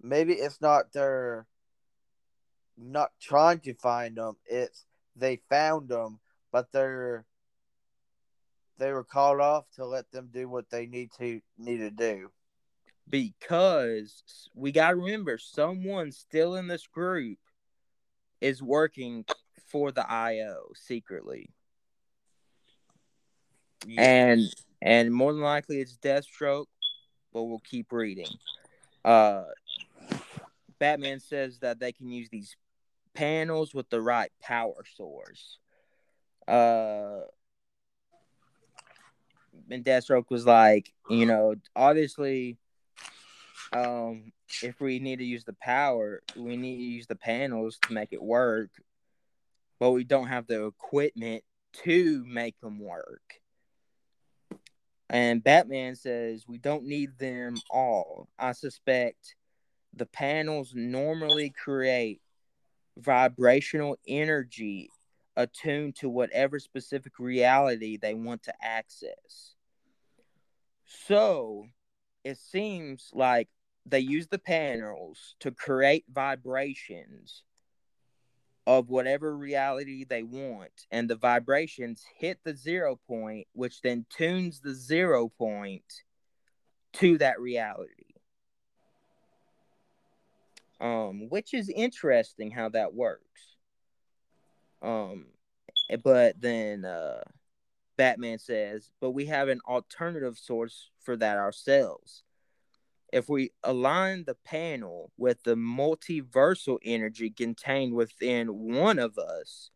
maybe 0.00 0.34
it's 0.34 0.60
not 0.60 0.92
their 0.92 1.46
not 2.78 3.10
trying 3.20 3.60
to 3.60 3.74
find 3.74 4.16
them. 4.16 4.36
It's 4.46 4.84
they 5.16 5.40
found 5.48 5.88
them, 5.88 6.20
but 6.56 6.72
they're 6.72 7.26
they 8.78 8.90
were 8.90 9.04
called 9.04 9.40
off 9.40 9.66
to 9.74 9.84
let 9.84 10.10
them 10.10 10.30
do 10.32 10.48
what 10.48 10.70
they 10.70 10.86
need 10.86 11.10
to 11.18 11.38
need 11.58 11.76
to 11.76 11.90
do. 11.90 12.30
Because 13.10 14.22
we 14.54 14.72
got 14.72 14.90
to 14.90 14.96
remember, 14.96 15.36
someone 15.36 16.10
still 16.12 16.56
in 16.56 16.66
this 16.66 16.86
group 16.86 17.36
is 18.40 18.62
working 18.62 19.26
for 19.70 19.92
the 19.92 20.10
IO 20.10 20.70
secretly, 20.74 21.50
yeah. 23.86 24.00
and 24.00 24.40
and 24.80 25.12
more 25.12 25.34
than 25.34 25.42
likely 25.42 25.82
it's 25.82 25.98
Deathstroke, 25.98 26.68
but 27.34 27.42
we'll 27.42 27.60
keep 27.68 27.92
reading. 27.92 28.32
Uh, 29.04 29.44
Batman 30.78 31.20
says 31.20 31.58
that 31.58 31.80
they 31.80 31.92
can 31.92 32.10
use 32.10 32.30
these 32.30 32.56
panels 33.12 33.74
with 33.74 33.90
the 33.90 34.00
right 34.00 34.30
power 34.40 34.86
source. 34.96 35.58
Uh, 36.46 37.20
and 39.70 39.84
Deathstroke 39.84 40.30
was 40.30 40.46
like, 40.46 40.92
you 41.10 41.26
know, 41.26 41.54
obviously, 41.74 42.56
um, 43.72 44.32
if 44.62 44.80
we 44.80 44.98
need 44.98 45.18
to 45.18 45.24
use 45.24 45.44
the 45.44 45.56
power, 45.60 46.22
we 46.36 46.56
need 46.56 46.76
to 46.76 46.82
use 46.82 47.06
the 47.06 47.16
panels 47.16 47.78
to 47.82 47.92
make 47.92 48.12
it 48.12 48.22
work, 48.22 48.70
but 49.80 49.90
we 49.90 50.04
don't 50.04 50.28
have 50.28 50.46
the 50.46 50.66
equipment 50.66 51.42
to 51.84 52.24
make 52.26 52.58
them 52.60 52.78
work. 52.78 53.40
And 55.08 55.42
Batman 55.42 55.94
says 55.94 56.44
we 56.48 56.58
don't 56.58 56.84
need 56.84 57.18
them 57.18 57.56
all. 57.70 58.28
I 58.38 58.52
suspect 58.52 59.36
the 59.94 60.06
panels 60.06 60.72
normally 60.74 61.50
create 61.50 62.20
vibrational 62.98 63.98
energy 64.06 64.90
attuned 65.36 65.96
to 65.96 66.08
whatever 66.08 66.58
specific 66.58 67.18
reality 67.18 67.96
they 67.96 68.14
want 68.14 68.42
to 68.44 68.54
access. 68.62 69.54
So 70.84 71.66
it 72.24 72.38
seems 72.38 73.10
like 73.12 73.48
they 73.84 74.00
use 74.00 74.28
the 74.28 74.38
panels 74.38 75.36
to 75.40 75.50
create 75.50 76.04
vibrations 76.12 77.42
of 78.66 78.88
whatever 78.90 79.36
reality 79.36 80.04
they 80.04 80.24
want, 80.24 80.86
and 80.90 81.08
the 81.08 81.14
vibrations 81.14 82.04
hit 82.18 82.40
the 82.42 82.56
zero 82.56 82.98
point, 83.06 83.46
which 83.52 83.80
then 83.82 84.06
tunes 84.10 84.60
the 84.60 84.74
zero 84.74 85.28
point 85.28 85.84
to 86.94 87.16
that 87.18 87.40
reality 87.40 88.06
um, 90.80 91.28
which 91.28 91.54
is 91.54 91.68
interesting 91.68 92.50
how 92.50 92.68
that 92.70 92.94
works. 92.94 93.55
Um, 94.86 95.26
but 96.04 96.40
then 96.40 96.84
uh, 96.84 97.22
Batman 97.96 98.38
says, 98.38 98.90
but 99.00 99.10
we 99.10 99.26
have 99.26 99.48
an 99.48 99.60
alternative 99.66 100.38
source 100.38 100.90
for 101.02 101.16
that 101.16 101.36
ourselves. 101.36 102.22
If 103.12 103.28
we 103.28 103.50
align 103.62 104.24
the 104.26 104.36
panel 104.44 105.10
with 105.16 105.42
the 105.42 105.54
multiversal 105.54 106.78
energy 106.84 107.30
contained 107.30 107.94
within 107.94 108.48
one 108.48 108.98
of 108.98 109.18
us, 109.18 109.70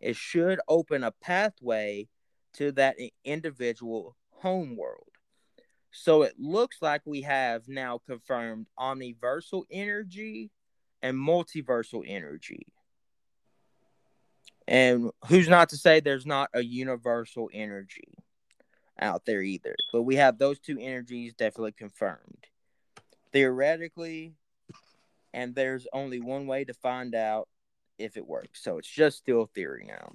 it 0.00 0.16
should 0.16 0.60
open 0.68 1.04
a 1.04 1.12
pathway 1.12 2.08
to 2.54 2.72
that 2.72 2.96
individual 3.24 4.16
homeworld. 4.30 5.08
So 5.90 6.22
it 6.22 6.34
looks 6.38 6.78
like 6.80 7.02
we 7.04 7.22
have 7.22 7.68
now 7.68 8.00
confirmed 8.06 8.66
omniversal 8.78 9.64
energy 9.70 10.50
and 11.02 11.16
multiversal 11.16 12.02
energy. 12.06 12.66
And 14.72 15.10
who's 15.28 15.50
not 15.50 15.68
to 15.68 15.76
say 15.76 16.00
there's 16.00 16.24
not 16.24 16.48
a 16.54 16.64
universal 16.64 17.50
energy 17.52 18.14
out 18.98 19.26
there 19.26 19.42
either? 19.42 19.76
But 19.92 20.04
we 20.04 20.16
have 20.16 20.38
those 20.38 20.58
two 20.58 20.78
energies 20.80 21.34
definitely 21.34 21.72
confirmed. 21.72 22.46
Theoretically, 23.34 24.32
and 25.34 25.54
there's 25.54 25.86
only 25.92 26.20
one 26.20 26.46
way 26.46 26.64
to 26.64 26.72
find 26.72 27.14
out 27.14 27.48
if 27.98 28.16
it 28.16 28.26
works. 28.26 28.62
So 28.64 28.78
it's 28.78 28.88
just 28.88 29.18
still 29.18 29.44
theory 29.44 29.84
now. 29.86 30.14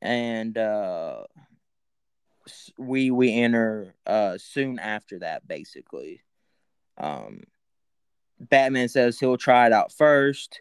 And 0.00 0.56
uh 0.56 1.24
we 2.78 3.10
we 3.10 3.34
enter 3.34 3.92
uh 4.06 4.38
soon 4.38 4.78
after 4.78 5.18
that 5.18 5.46
basically. 5.46 6.22
Um 6.96 7.42
Batman 8.40 8.88
says 8.88 9.18
he'll 9.18 9.36
try 9.36 9.66
it 9.66 9.72
out 9.72 9.92
first. 9.92 10.60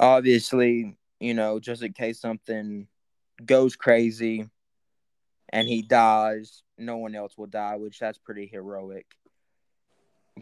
Obviously, 0.00 0.96
you 1.20 1.34
know, 1.34 1.60
just 1.60 1.82
in 1.82 1.92
case 1.92 2.20
something 2.20 2.88
goes 3.44 3.76
crazy 3.76 4.48
and 5.50 5.68
he 5.68 5.82
dies, 5.82 6.62
no 6.78 6.96
one 6.96 7.14
else 7.14 7.36
will 7.36 7.46
die, 7.46 7.76
which 7.76 7.98
that's 7.98 8.18
pretty 8.18 8.46
heroic. 8.46 9.06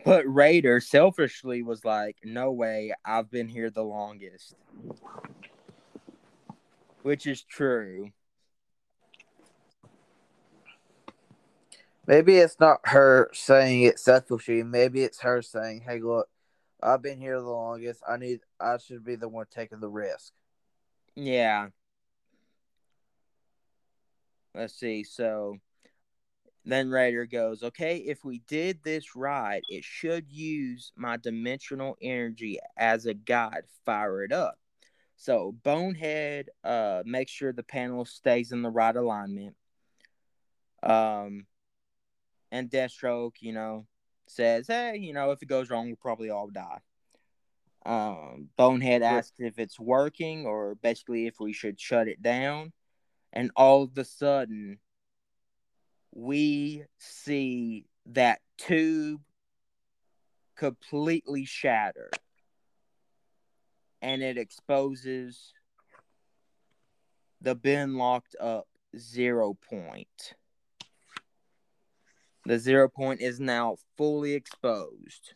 But 0.04 0.24
Raider 0.26 0.80
selfishly 0.80 1.62
was 1.62 1.84
like, 1.84 2.16
"No 2.24 2.52
way, 2.52 2.94
I've 3.04 3.30
been 3.30 3.48
here 3.48 3.70
the 3.70 3.84
longest." 3.84 4.54
Which 7.02 7.26
is 7.26 7.42
true. 7.42 8.12
Maybe 12.10 12.38
it's 12.38 12.58
not 12.58 12.80
her 12.86 13.30
saying 13.32 13.82
it 13.82 14.00
selfishly. 14.00 14.64
Maybe 14.64 15.04
it's 15.04 15.20
her 15.20 15.42
saying, 15.42 15.82
"Hey, 15.82 16.00
look, 16.00 16.28
I've 16.82 17.02
been 17.02 17.20
here 17.20 17.40
the 17.40 17.48
longest. 17.48 18.02
I 18.06 18.16
need. 18.16 18.40
I 18.58 18.78
should 18.78 19.04
be 19.04 19.14
the 19.14 19.28
one 19.28 19.46
taking 19.48 19.78
the 19.78 19.88
risk." 19.88 20.32
Yeah. 21.14 21.68
Let's 24.56 24.74
see. 24.74 25.04
So 25.04 25.58
then 26.64 26.90
Raider 26.90 27.26
goes, 27.26 27.62
okay, 27.62 27.98
if 27.98 28.24
we 28.24 28.40
did 28.48 28.82
this 28.82 29.14
right, 29.14 29.62
it 29.68 29.84
should 29.84 30.32
use 30.32 30.90
my 30.96 31.16
dimensional 31.16 31.96
energy 32.02 32.58
as 32.76 33.06
a 33.06 33.14
guide. 33.14 33.62
Fire 33.86 34.24
it 34.24 34.32
up. 34.32 34.58
So 35.14 35.54
Bonehead 35.62 36.48
uh 36.64 37.04
makes 37.06 37.30
sure 37.30 37.52
the 37.52 37.62
panel 37.62 38.04
stays 38.04 38.50
in 38.50 38.62
the 38.62 38.70
right 38.70 38.96
alignment. 38.96 39.54
Um 40.82 41.46
and 42.50 42.70
Deathstroke, 42.70 43.36
you 43.40 43.52
know, 43.52 43.86
says, 44.26 44.66
Hey, 44.66 44.98
you 44.98 45.12
know, 45.12 45.30
if 45.30 45.42
it 45.42 45.46
goes 45.46 45.70
wrong, 45.70 45.86
we'll 45.86 45.96
probably 45.96 46.30
all 46.30 46.48
die. 46.48 46.80
Um 47.86 48.48
Bonehead 48.56 49.02
asks 49.02 49.38
if 49.38 49.58
it's 49.58 49.80
working 49.80 50.46
or 50.46 50.74
basically 50.76 51.26
if 51.26 51.40
we 51.40 51.52
should 51.52 51.80
shut 51.80 52.08
it 52.08 52.22
down. 52.22 52.72
And 53.32 53.50
all 53.56 53.84
of 53.84 53.96
a 53.96 54.04
sudden 54.04 54.78
we 56.12 56.84
see 56.98 57.86
that 58.06 58.40
tube 58.58 59.20
completely 60.56 61.44
shatter 61.44 62.10
and 64.02 64.22
it 64.22 64.38
exposes 64.38 65.52
the 67.40 67.54
bin 67.54 67.96
locked 67.96 68.36
up 68.40 68.66
zero 68.98 69.56
point. 69.68 70.34
The 72.50 72.58
zero 72.58 72.88
point 72.88 73.20
is 73.20 73.38
now 73.38 73.76
fully 73.96 74.32
exposed. 74.32 75.34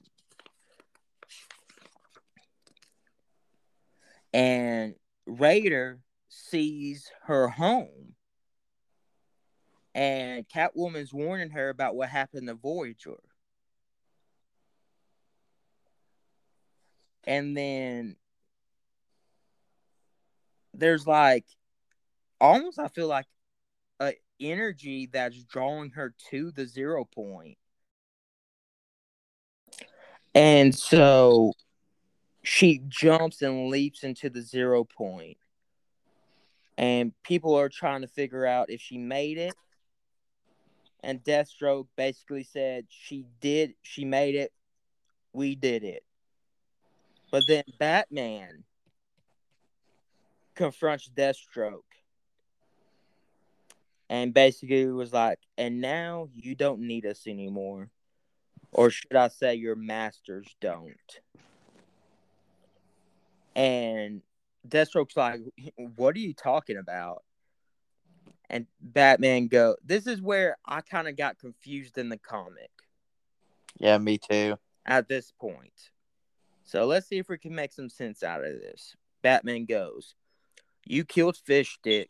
And 4.32 4.96
Raider 5.24 6.00
sees 6.28 7.12
her 7.26 7.46
home. 7.46 8.16
And 9.94 10.44
Catwoman's 10.48 11.14
warning 11.14 11.50
her 11.50 11.68
about 11.68 11.94
what 11.94 12.08
happened 12.08 12.48
to 12.48 12.54
Voyager. 12.54 13.20
And 17.22 17.56
then 17.56 18.16
there's 20.72 21.06
like 21.06 21.46
almost 22.40 22.80
I 22.80 22.88
feel 22.88 23.06
like 23.06 23.26
a 24.00 24.14
energy 24.40 25.08
that's 25.12 25.42
drawing 25.44 25.90
her 25.90 26.14
to 26.30 26.50
the 26.50 26.66
zero 26.66 27.04
point. 27.04 27.58
And 30.34 30.74
so 30.74 31.52
she 32.42 32.80
jumps 32.88 33.42
and 33.42 33.68
leaps 33.68 34.02
into 34.02 34.28
the 34.30 34.42
zero 34.42 34.84
point. 34.84 35.38
And 36.76 37.12
people 37.22 37.54
are 37.54 37.68
trying 37.68 38.00
to 38.00 38.08
figure 38.08 38.44
out 38.44 38.70
if 38.70 38.80
she 38.80 38.98
made 38.98 39.38
it. 39.38 39.54
And 41.02 41.22
Deathstroke 41.22 41.86
basically 41.96 42.44
said 42.44 42.86
she 42.88 43.26
did, 43.40 43.74
she 43.82 44.04
made 44.04 44.34
it, 44.34 44.52
we 45.32 45.54
did 45.54 45.84
it. 45.84 46.02
But 47.30 47.44
then 47.46 47.64
Batman 47.78 48.64
confronts 50.54 51.10
Deathstroke 51.14 51.82
and 54.08 54.34
basically 54.34 54.86
was 54.86 55.12
like, 55.12 55.38
and 55.56 55.80
now 55.80 56.28
you 56.34 56.54
don't 56.54 56.80
need 56.80 57.06
us 57.06 57.26
anymore. 57.26 57.90
Or 58.72 58.90
should 58.90 59.14
I 59.14 59.28
say, 59.28 59.54
your 59.54 59.76
masters 59.76 60.54
don't. 60.60 60.94
And 63.54 64.22
Deathstroke's 64.68 65.16
like, 65.16 65.40
what 65.96 66.16
are 66.16 66.20
you 66.20 66.34
talking 66.34 66.76
about? 66.76 67.22
And 68.50 68.66
Batman 68.80 69.48
go, 69.48 69.76
this 69.84 70.06
is 70.06 70.20
where 70.20 70.56
I 70.66 70.80
kind 70.80 71.08
of 71.08 71.16
got 71.16 71.38
confused 71.38 71.98
in 71.98 72.08
the 72.08 72.18
comic. 72.18 72.70
Yeah, 73.78 73.98
me 73.98 74.18
too. 74.18 74.56
At 74.84 75.08
this 75.08 75.32
point. 75.40 75.90
So 76.64 76.84
let's 76.86 77.06
see 77.06 77.18
if 77.18 77.28
we 77.28 77.38
can 77.38 77.54
make 77.54 77.72
some 77.72 77.88
sense 77.88 78.22
out 78.22 78.44
of 78.44 78.52
this. 78.52 78.96
Batman 79.22 79.64
goes, 79.64 80.14
you 80.84 81.04
killed 81.04 81.36
Fishstick. 81.48 82.08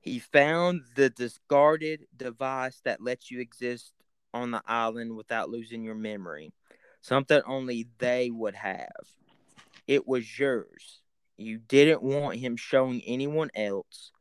He 0.00 0.18
found 0.18 0.82
the 0.94 1.10
discarded 1.10 2.06
device 2.16 2.80
that 2.84 3.02
lets 3.02 3.30
you 3.30 3.40
exist 3.40 3.92
on 4.32 4.50
the 4.50 4.62
island 4.66 5.16
without 5.16 5.50
losing 5.50 5.84
your 5.84 5.94
memory. 5.94 6.52
Something 7.02 7.42
only 7.46 7.88
they 7.98 8.30
would 8.30 8.54
have. 8.54 8.88
It 9.86 10.06
was 10.06 10.38
yours. 10.38 11.00
You 11.36 11.58
didn't 11.58 12.02
want 12.02 12.38
him 12.38 12.56
showing 12.56 13.02
anyone 13.06 13.50
else. 13.54 14.12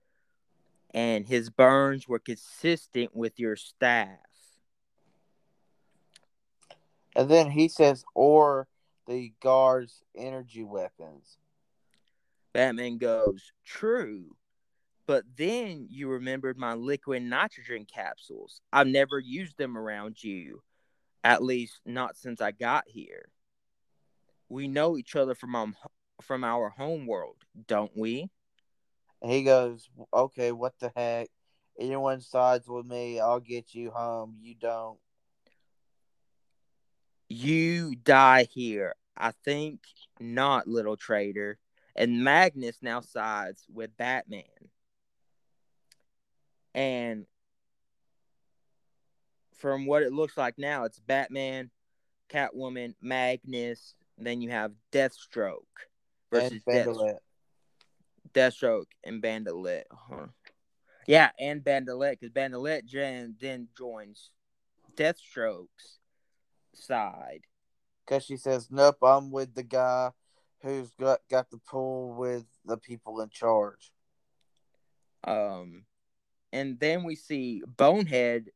And 0.94 1.28
his 1.28 1.50
burns 1.50 2.08
were 2.08 2.20
consistent 2.20 3.16
with 3.16 3.40
your 3.40 3.56
staff. 3.56 4.18
And 7.16 7.30
then 7.30 7.52
he 7.52 7.68
says, 7.68 8.04
or 8.16 8.68
the 9.08 9.34
guard's 9.42 10.04
energy 10.16 10.64
weapons. 10.64 11.38
Batman 12.54 12.98
goes, 12.98 13.52
True. 13.66 14.36
But 15.10 15.24
then 15.38 15.88
you 15.90 16.08
remembered 16.08 16.56
my 16.56 16.76
liquid 16.76 17.24
nitrogen 17.24 17.88
capsules. 17.92 18.62
I've 18.72 18.86
never 18.86 19.18
used 19.18 19.58
them 19.58 19.76
around 19.76 20.24
you, 20.24 20.62
at 21.24 21.42
least 21.42 21.82
not 21.84 22.16
since 22.16 22.42
I 22.42 22.52
got 22.52 22.84
here. 22.86 23.32
We 24.50 24.68
know 24.68 24.98
each 24.98 25.16
other 25.16 25.34
from 25.34 25.56
um, 25.56 25.76
from 26.22 26.44
our 26.44 26.70
home 26.70 27.08
world, 27.08 27.38
don't 27.66 27.92
we? 27.98 28.30
He 29.26 29.42
goes, 29.42 29.90
Okay, 30.14 30.52
what 30.52 30.74
the 30.80 30.92
heck? 30.96 31.30
Anyone 31.80 32.22
sides 32.22 32.68
with 32.68 32.86
me, 32.86 33.20
I'll 33.20 33.40
get 33.40 33.74
you 33.74 33.90
home. 33.90 34.36
You 34.40 34.54
don't. 34.54 35.00
You 37.30 37.96
die 37.96 38.44
here. 38.44 38.94
I 39.18 39.32
think 39.44 39.80
not, 40.20 40.68
little 40.68 40.98
traitor 40.98 41.58
and 41.96 42.24
Magnus 42.24 42.78
now 42.82 43.02
sides 43.02 43.66
with 43.74 43.98
Batman. 43.98 44.44
And 46.74 47.26
from 49.58 49.86
what 49.86 50.04
it 50.04 50.14
looks 50.14 50.38
like 50.38 50.58
now, 50.58 50.86
it's 50.86 51.00
Batman, 51.00 51.70
Catwoman, 52.30 52.96
Magnus. 53.02 53.96
Then 54.18 54.42
you 54.42 54.50
have 54.50 54.72
Deathstroke 54.92 55.62
versus 56.32 56.62
Bandolette. 56.66 57.22
Deathstroke 58.34 58.88
and 59.04 59.22
Bandolette. 59.22 59.88
Huh. 59.92 60.28
Yeah, 61.08 61.32
and 61.40 61.64
Bandolette 61.64 62.20
because 62.20 62.32
Bandolette 62.32 62.84
then 62.92 63.36
then 63.40 63.68
joins 63.78 64.30
Deathstroke's 64.96 66.00
side. 66.74 67.42
Because 68.06 68.26
she 68.26 68.38
says, 68.38 68.70
"Nope, 68.70 68.98
I'm 69.02 69.32
with 69.32 69.56
the 69.56 69.64
guy 69.64 70.12
who's 70.62 70.92
got 70.92 71.22
got 71.30 71.50
the 71.50 71.58
pull 71.58 72.14
with 72.14 72.46
the 72.66 72.78
people 72.78 73.22
in 73.22 73.30
charge." 73.30 73.92
Um, 75.24 75.86
and 76.52 76.80
then 76.80 77.04
we 77.04 77.16
see 77.16 77.62
Bonehead 77.66 78.50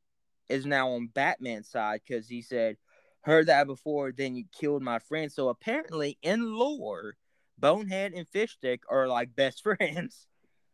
is 0.50 0.66
now 0.66 0.92
on 0.92 1.08
Batman's 1.08 1.70
side 1.70 2.02
because 2.06 2.28
he 2.28 2.42
said, 2.42 2.78
"Heard 3.22 3.48
that 3.48 3.68
before, 3.68 4.12
then 4.12 4.36
you 4.36 4.46
killed 4.52 4.84
my 4.84 5.00
friend." 5.00 5.32
So 5.32 5.50
apparently, 5.50 6.18
in 6.22 6.54
lore, 6.54 7.18
Bonehead 7.58 8.14
and 8.14 8.30
Fishstick 8.30 8.82
are 8.90 9.08
like 9.08 9.36
best 9.36 9.64
friends. 9.64 10.28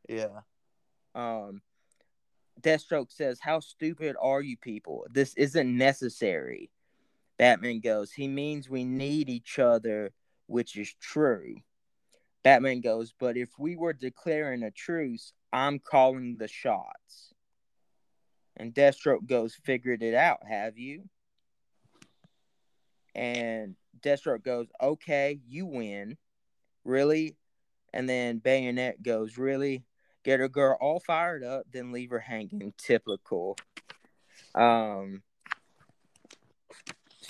Yeah. 0.08 0.42
Um, 1.16 1.62
Deathstroke 2.62 3.12
says, 3.12 3.40
"How 3.40 3.60
stupid 3.60 4.16
are 4.20 4.42
you 4.42 4.58
people? 4.58 5.06
This 5.12 5.34
isn't 5.36 5.78
necessary." 5.78 6.72
Batman 7.38 7.80
goes, 7.80 8.12
"He 8.12 8.28
means 8.28 8.70
we 8.70 8.84
need 8.84 9.30
each 9.30 9.60
other, 9.60 10.14
which 10.48 10.78
is 10.78 10.94
true." 11.00 11.56
Batman 12.44 12.82
goes, 12.82 13.14
"But 13.18 13.38
if 13.38 13.50
we 13.60 13.76
were 13.76 13.94
declaring 13.94 14.64
a 14.64 14.72
truce, 14.72 15.34
I'm 15.52 15.80
calling 15.80 16.38
the 16.38 16.48
shots." 16.48 17.34
And 18.58 18.74
Deathstroke 18.74 19.26
goes, 19.26 19.56
"Figured 19.56 20.04
it 20.04 20.14
out, 20.14 20.46
have 20.48 20.78
you?" 20.78 21.10
And 23.16 23.76
Deathstroke 24.02 24.44
goes, 24.44 24.68
"Okay, 24.82 25.40
you 25.48 25.66
win." 25.66 26.18
Really? 26.84 27.36
And 27.94 28.08
then 28.08 28.38
Bayonet 28.40 29.02
goes, 29.02 29.38
"Really?" 29.38 29.84
Get 30.24 30.42
a 30.42 30.50
girl 30.50 30.78
all 30.82 31.00
fired 31.00 31.44
up, 31.44 31.66
then 31.72 31.92
leave 31.92 32.10
her 32.10 32.20
hanging. 32.20 32.74
Typical. 32.78 33.58
Um. 34.54 35.24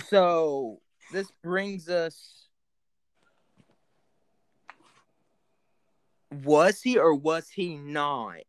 So 0.07 0.82
this 1.11 1.32
brings 1.43 1.88
us. 1.89 2.38
Was 6.32 6.82
he 6.82 6.97
or 6.97 7.15
was 7.15 7.49
he 7.49 7.75
not 7.75 8.43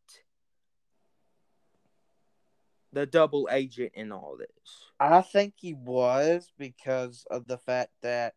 the 2.93 3.07
double 3.07 3.49
agent 3.51 3.93
in 3.95 4.13
all 4.13 4.37
this? 4.39 4.85
I 4.99 5.23
think 5.23 5.55
he 5.57 5.75
was 5.75 6.53
because 6.59 7.27
of 7.31 7.47
the 7.47 7.59
fact 7.59 7.93
that 8.03 8.35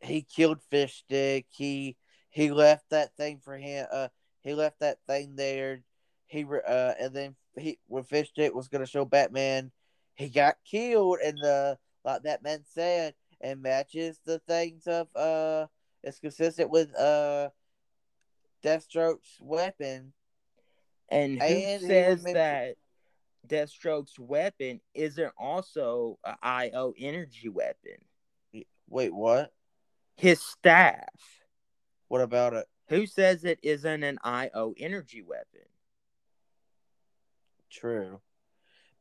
he 0.00 0.22
killed 0.22 0.60
Fishstick. 0.72 1.44
He 1.50 1.96
he 2.30 2.50
left 2.50 2.90
that 2.90 3.16
thing 3.16 3.40
for 3.42 3.56
him. 3.56 3.86
Uh, 3.90 4.08
he 4.42 4.54
left 4.54 4.80
that 4.80 4.98
thing 5.06 5.36
there. 5.36 5.82
He 6.26 6.44
uh, 6.44 6.94
and 7.00 7.14
then 7.14 7.36
he 7.58 7.78
when 7.86 8.04
Fishstick 8.04 8.54
was 8.54 8.68
gonna 8.68 8.86
show 8.86 9.04
Batman, 9.04 9.72
he 10.14 10.28
got 10.28 10.56
killed, 10.64 11.18
and 11.24 11.38
the 11.38 11.78
like 12.04 12.22
Batman 12.22 12.62
said, 12.64 13.14
and 13.40 13.62
matches 13.62 14.20
the 14.24 14.38
things 14.40 14.86
of 14.86 15.08
uh, 15.16 15.66
it's 16.02 16.18
consistent 16.20 16.70
with 16.70 16.94
uh, 16.98 17.50
Deathstroke's 18.64 19.38
weapon. 19.40 20.12
And 21.08 21.38
who 21.40 21.44
And 21.46 21.58
he 21.82 21.86
says 21.86 22.24
remember- 22.24 22.32
that 22.34 22.76
Deathstroke's 23.46 24.18
weapon 24.18 24.80
isn't 24.94 25.32
also 25.38 26.18
a 26.24 26.34
IO 26.42 26.92
energy 26.98 27.48
weapon? 27.48 27.96
Wait, 28.88 29.14
what? 29.14 29.52
His 30.16 30.40
staff. 30.40 31.08
What 32.08 32.20
about 32.22 32.54
it? 32.54 32.66
Who 32.88 33.06
says 33.06 33.44
it 33.44 33.58
isn't 33.62 34.02
an 34.02 34.18
IO 34.24 34.74
energy 34.78 35.22
weapon? 35.22 35.66
True. 37.70 38.20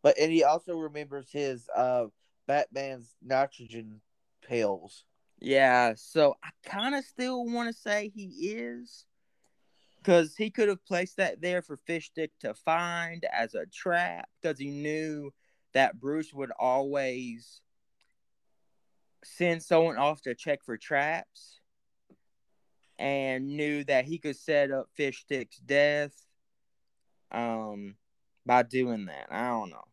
But 0.02 0.18
and 0.20 0.32
he 0.32 0.44
also 0.44 0.78
remembers 0.78 1.32
his 1.32 1.68
uh 1.76 2.06
Batman's 2.48 3.16
nitrogen 3.24 4.02
pills. 4.48 5.06
Yeah, 5.40 5.94
so 5.96 6.36
I 6.44 6.50
kind 6.68 6.96
of 6.96 7.04
still 7.04 7.46
want 7.46 7.74
to 7.74 7.80
say 7.80 8.12
he 8.14 8.24
is. 8.52 9.06
Because 9.98 10.36
he 10.36 10.52
could 10.52 10.70
have 10.70 10.86
placed 10.86 11.18
that 11.18 11.42
there 11.42 11.64
for 11.64 11.78
Fishstick 11.90 12.30
to 12.42 12.54
find 12.54 13.26
as 13.32 13.56
a 13.56 13.66
trap. 13.66 14.30
Because 14.42 14.60
he 14.60 14.70
knew 14.70 15.32
that 15.74 16.00
Bruce 16.00 16.32
would 16.34 16.52
always 16.60 17.62
send 19.24 19.64
someone 19.64 19.98
off 19.98 20.22
to 20.22 20.36
check 20.36 20.64
for 20.64 20.78
traps. 20.78 21.60
And 22.98 23.58
knew 23.58 23.84
that 23.86 24.06
he 24.06 24.20
could 24.20 24.38
set 24.38 24.72
up 24.72 24.88
Fishstick's 24.98 25.58
death 25.58 26.14
um, 27.32 27.96
by 28.46 28.64
doing 28.64 29.06
that. 29.06 29.28
I 29.30 29.48
don't 29.48 29.70
know. 29.70 29.84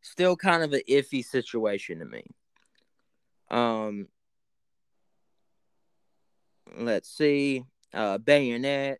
Still 0.00 0.36
kind 0.36 0.62
of 0.62 0.72
an 0.72 0.80
iffy 0.88 1.22
situation 1.24 1.98
to 1.98 2.06
me. 2.06 2.24
Um, 3.50 4.08
let's 6.76 7.08
see. 7.08 7.64
Uh, 7.94 8.18
Bayonet 8.18 8.98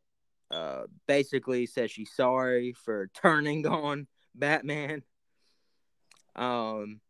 uh, 0.50 0.84
basically 1.06 1.66
says 1.66 1.90
she's 1.90 2.12
sorry 2.14 2.74
for 2.84 3.10
turning 3.14 3.66
on 3.66 4.06
Batman. 4.34 5.02
Um, 6.36 7.00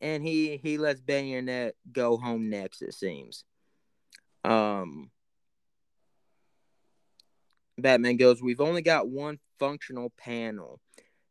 and 0.00 0.22
he 0.26 0.56
he 0.56 0.78
lets 0.78 1.00
Bayonet 1.00 1.74
go 1.92 2.16
home 2.16 2.48
next. 2.48 2.82
It 2.82 2.94
seems. 2.94 3.44
Um, 4.44 5.10
Batman 7.78 8.16
goes. 8.16 8.42
We've 8.42 8.60
only 8.60 8.82
got 8.82 9.08
one 9.08 9.38
functional 9.58 10.12
panel. 10.16 10.80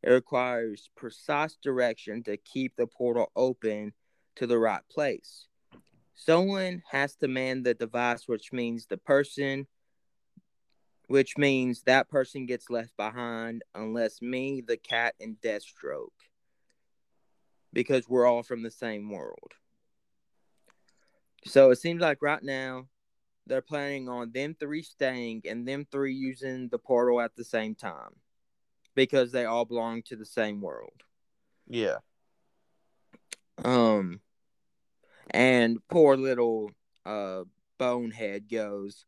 It 0.02 0.10
requires 0.10 0.88
precise 0.96 1.56
direction 1.62 2.22
to 2.22 2.36
keep 2.38 2.76
the 2.76 2.86
portal 2.86 3.30
open 3.36 3.92
to 4.36 4.46
the 4.46 4.58
right 4.58 4.82
place. 4.90 5.46
Someone 6.14 6.82
has 6.90 7.16
to 7.16 7.28
man 7.28 7.62
the 7.62 7.74
device, 7.74 8.28
which 8.28 8.52
means 8.52 8.86
the 8.86 8.98
person, 8.98 9.66
which 11.06 11.38
means 11.38 11.82
that 11.82 12.08
person 12.10 12.46
gets 12.46 12.68
left 12.68 12.96
behind, 12.96 13.62
unless 13.74 14.20
me, 14.20 14.60
the 14.60 14.76
cat, 14.76 15.14
and 15.20 15.40
Deathstroke, 15.40 16.08
because 17.72 18.08
we're 18.08 18.26
all 18.26 18.42
from 18.42 18.62
the 18.62 18.70
same 18.70 19.10
world. 19.10 19.52
So 21.46 21.70
it 21.70 21.76
seems 21.76 22.02
like 22.02 22.20
right 22.20 22.42
now 22.42 22.86
they're 23.46 23.62
planning 23.62 24.08
on 24.08 24.30
them 24.32 24.54
three 24.58 24.82
staying 24.82 25.42
and 25.48 25.66
them 25.66 25.86
three 25.90 26.14
using 26.14 26.68
the 26.68 26.78
portal 26.78 27.20
at 27.20 27.34
the 27.34 27.44
same 27.44 27.74
time 27.74 28.14
because 28.94 29.32
they 29.32 29.46
all 29.46 29.64
belong 29.64 30.02
to 30.02 30.16
the 30.16 30.26
same 30.26 30.60
world. 30.60 31.02
Yeah. 31.66 31.96
Um, 33.64 34.20
and 35.30 35.78
poor 35.88 36.16
little 36.16 36.70
uh 37.04 37.44
bonehead 37.78 38.48
goes. 38.48 39.04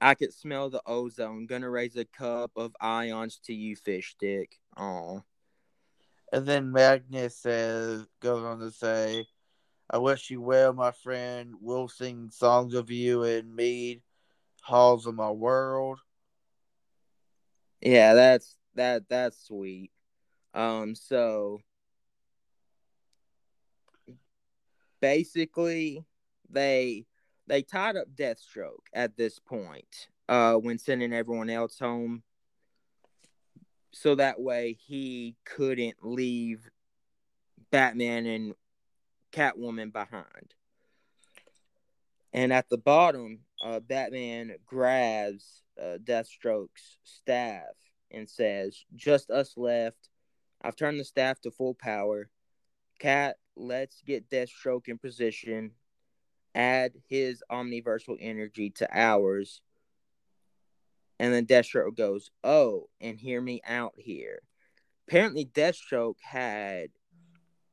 I 0.00 0.14
could 0.14 0.32
smell 0.32 0.70
the 0.70 0.82
ozone. 0.86 1.46
Gonna 1.46 1.70
raise 1.70 1.96
a 1.96 2.04
cup 2.04 2.52
of 2.56 2.74
ions 2.80 3.38
to 3.44 3.54
you, 3.54 3.76
Fishstick. 3.76 4.58
Oh, 4.76 5.22
And 6.32 6.46
then 6.46 6.72
Magnus 6.72 7.36
says 7.36 8.06
goes 8.20 8.44
on 8.44 8.58
to 8.60 8.70
say, 8.70 9.26
I 9.90 9.98
wish 9.98 10.30
you 10.30 10.40
well, 10.40 10.72
my 10.72 10.90
friend. 10.92 11.54
We'll 11.60 11.88
sing 11.88 12.30
songs 12.30 12.74
of 12.74 12.90
you 12.90 13.22
and 13.24 13.54
Mead, 13.54 14.02
halls 14.62 15.06
of 15.06 15.14
my 15.14 15.30
world. 15.30 16.00
yeah, 17.80 18.14
that's 18.14 18.56
that 18.74 19.08
that's 19.08 19.46
sweet. 19.46 19.90
Um, 20.54 20.94
so 20.94 21.60
basically, 25.00 26.04
they 26.50 27.06
they 27.46 27.62
tied 27.62 27.96
up 27.96 28.08
Deathstroke 28.14 28.86
at 28.92 29.16
this 29.16 29.38
point. 29.38 30.08
Uh, 30.28 30.56
when 30.56 30.78
sending 30.78 31.14
everyone 31.14 31.48
else 31.48 31.78
home, 31.78 32.22
so 33.92 34.14
that 34.14 34.38
way 34.38 34.76
he 34.78 35.34
couldn't 35.46 35.96
leave 36.02 36.68
Batman 37.70 38.26
and 38.26 38.54
Catwoman 39.32 39.92
behind. 39.92 40.54
And 42.32 42.52
at 42.52 42.68
the 42.68 42.78
bottom, 42.78 43.40
uh, 43.64 43.80
Batman 43.80 44.56
grabs 44.66 45.62
uh, 45.80 45.98
Deathstroke's 46.02 46.98
staff 47.04 47.74
and 48.10 48.28
says, 48.28 48.84
Just 48.94 49.30
us 49.30 49.56
left. 49.56 50.10
I've 50.62 50.76
turned 50.76 51.00
the 51.00 51.04
staff 51.04 51.40
to 51.42 51.50
full 51.50 51.74
power. 51.74 52.30
Cat, 52.98 53.36
let's 53.56 54.02
get 54.06 54.30
Deathstroke 54.30 54.88
in 54.88 54.98
position. 54.98 55.72
Add 56.54 56.92
his 57.08 57.42
omniversal 57.50 58.16
energy 58.20 58.70
to 58.70 58.88
ours. 58.92 59.60
And 61.18 61.32
then 61.32 61.46
Deathstroke 61.46 61.96
goes, 61.96 62.30
Oh, 62.44 62.88
and 63.00 63.18
hear 63.18 63.40
me 63.40 63.60
out 63.66 63.94
here. 63.96 64.40
apparently 65.06 65.44
Deathstroke 65.46 66.20
had 66.20 66.90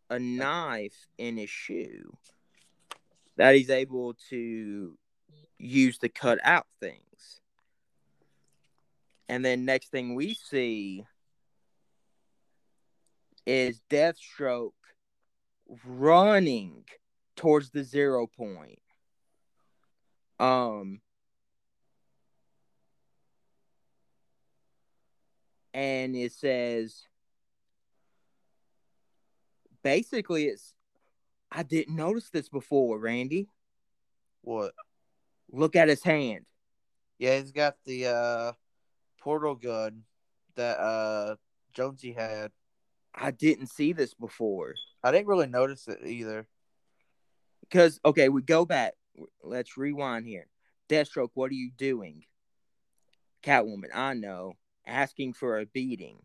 a 0.10 0.20
knife 0.20 1.08
in 1.18 1.38
his 1.38 1.50
shoe 1.50 2.16
that 3.38 3.56
he's 3.56 3.70
able 3.70 4.16
to 4.30 4.98
use 5.58 5.98
to 6.00 6.10
cut 6.10 6.40
out 6.44 6.68
things. 6.80 7.42
And 9.28 9.44
then 9.44 9.66
next 9.66 9.90
thing 9.90 10.16
we 10.16 10.36
see 10.36 11.04
is 13.46 13.82
Deathstroke 13.90 14.72
running 15.86 16.86
towards 17.36 17.72
the 17.72 17.84
zero 17.84 18.28
point. 18.28 18.80
Um 20.40 21.02
and 25.74 26.16
it 26.16 26.32
says 26.32 27.04
basically 29.84 30.46
it's 30.46 30.74
I 31.52 31.64
didn't 31.64 31.96
notice 31.96 32.30
this 32.30 32.50
before, 32.50 33.00
Randy. 33.00 33.48
What? 34.42 34.74
Look 35.52 35.76
at 35.76 35.88
his 35.88 36.04
hand. 36.04 36.46
Yeah, 37.18 37.40
he's 37.40 37.52
got 37.52 37.76
the 37.86 38.08
uh 38.08 38.52
portal 39.22 39.56
gun 39.56 40.04
that 40.56 40.80
uh 40.80 41.36
Jonesy 41.74 42.12
had. 42.12 42.52
I 43.16 43.32
didn't 43.32 43.68
see 43.68 43.94
this 43.94 44.14
before. 44.14 44.76
I 45.04 45.12
didn't 45.12 45.28
really 45.28 45.48
notice 45.48 45.88
it 45.88 46.00
either. 46.06 46.48
Because 47.62 48.00
okay, 48.06 48.30
we 48.30 48.42
go 48.42 48.66
back. 48.66 48.94
Let's 49.44 49.78
rewind 49.78 50.26
here. 50.26 50.48
Deathstroke, 50.90 51.30
what 51.34 51.50
are 51.52 51.56
you 51.56 51.72
doing? 51.76 52.24
Catwoman, 53.44 53.90
I 53.94 54.14
know. 54.14 54.54
Asking 54.86 55.34
for 55.34 55.60
a 55.60 55.66
beating. 55.66 56.18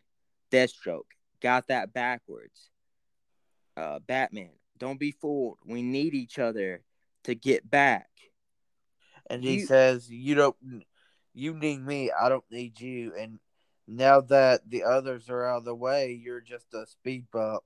Deathstroke, 0.51 1.07
got 1.41 1.69
that 1.69 1.93
backwards. 1.93 2.71
Uh, 3.77 4.01
Batman, 4.07 4.51
don't 4.79 5.01
be 5.01 5.13
fooled. 5.13 5.59
We 5.65 5.83
need 5.83 6.15
each 6.15 6.39
other 6.39 6.83
to 7.25 7.35
get 7.35 7.71
back. 7.71 8.09
And 9.31 9.43
he 9.43 9.61
you, 9.61 9.67
says, 9.67 10.11
"You 10.11 10.35
don't. 10.35 10.57
You 11.33 11.55
need 11.55 11.81
me. 11.81 12.11
I 12.11 12.29
don't 12.29 12.45
need 12.51 12.81
you." 12.81 13.15
And 13.17 13.39
now 13.91 14.21
that 14.23 14.69
the 14.69 14.85
others 14.85 15.29
are 15.29 15.45
out 15.45 15.59
of 15.59 15.65
the 15.65 15.75
way, 15.75 16.13
you're 16.13 16.41
just 16.41 16.73
a 16.75 16.87
speed 16.87 17.27
bump. 17.33 17.63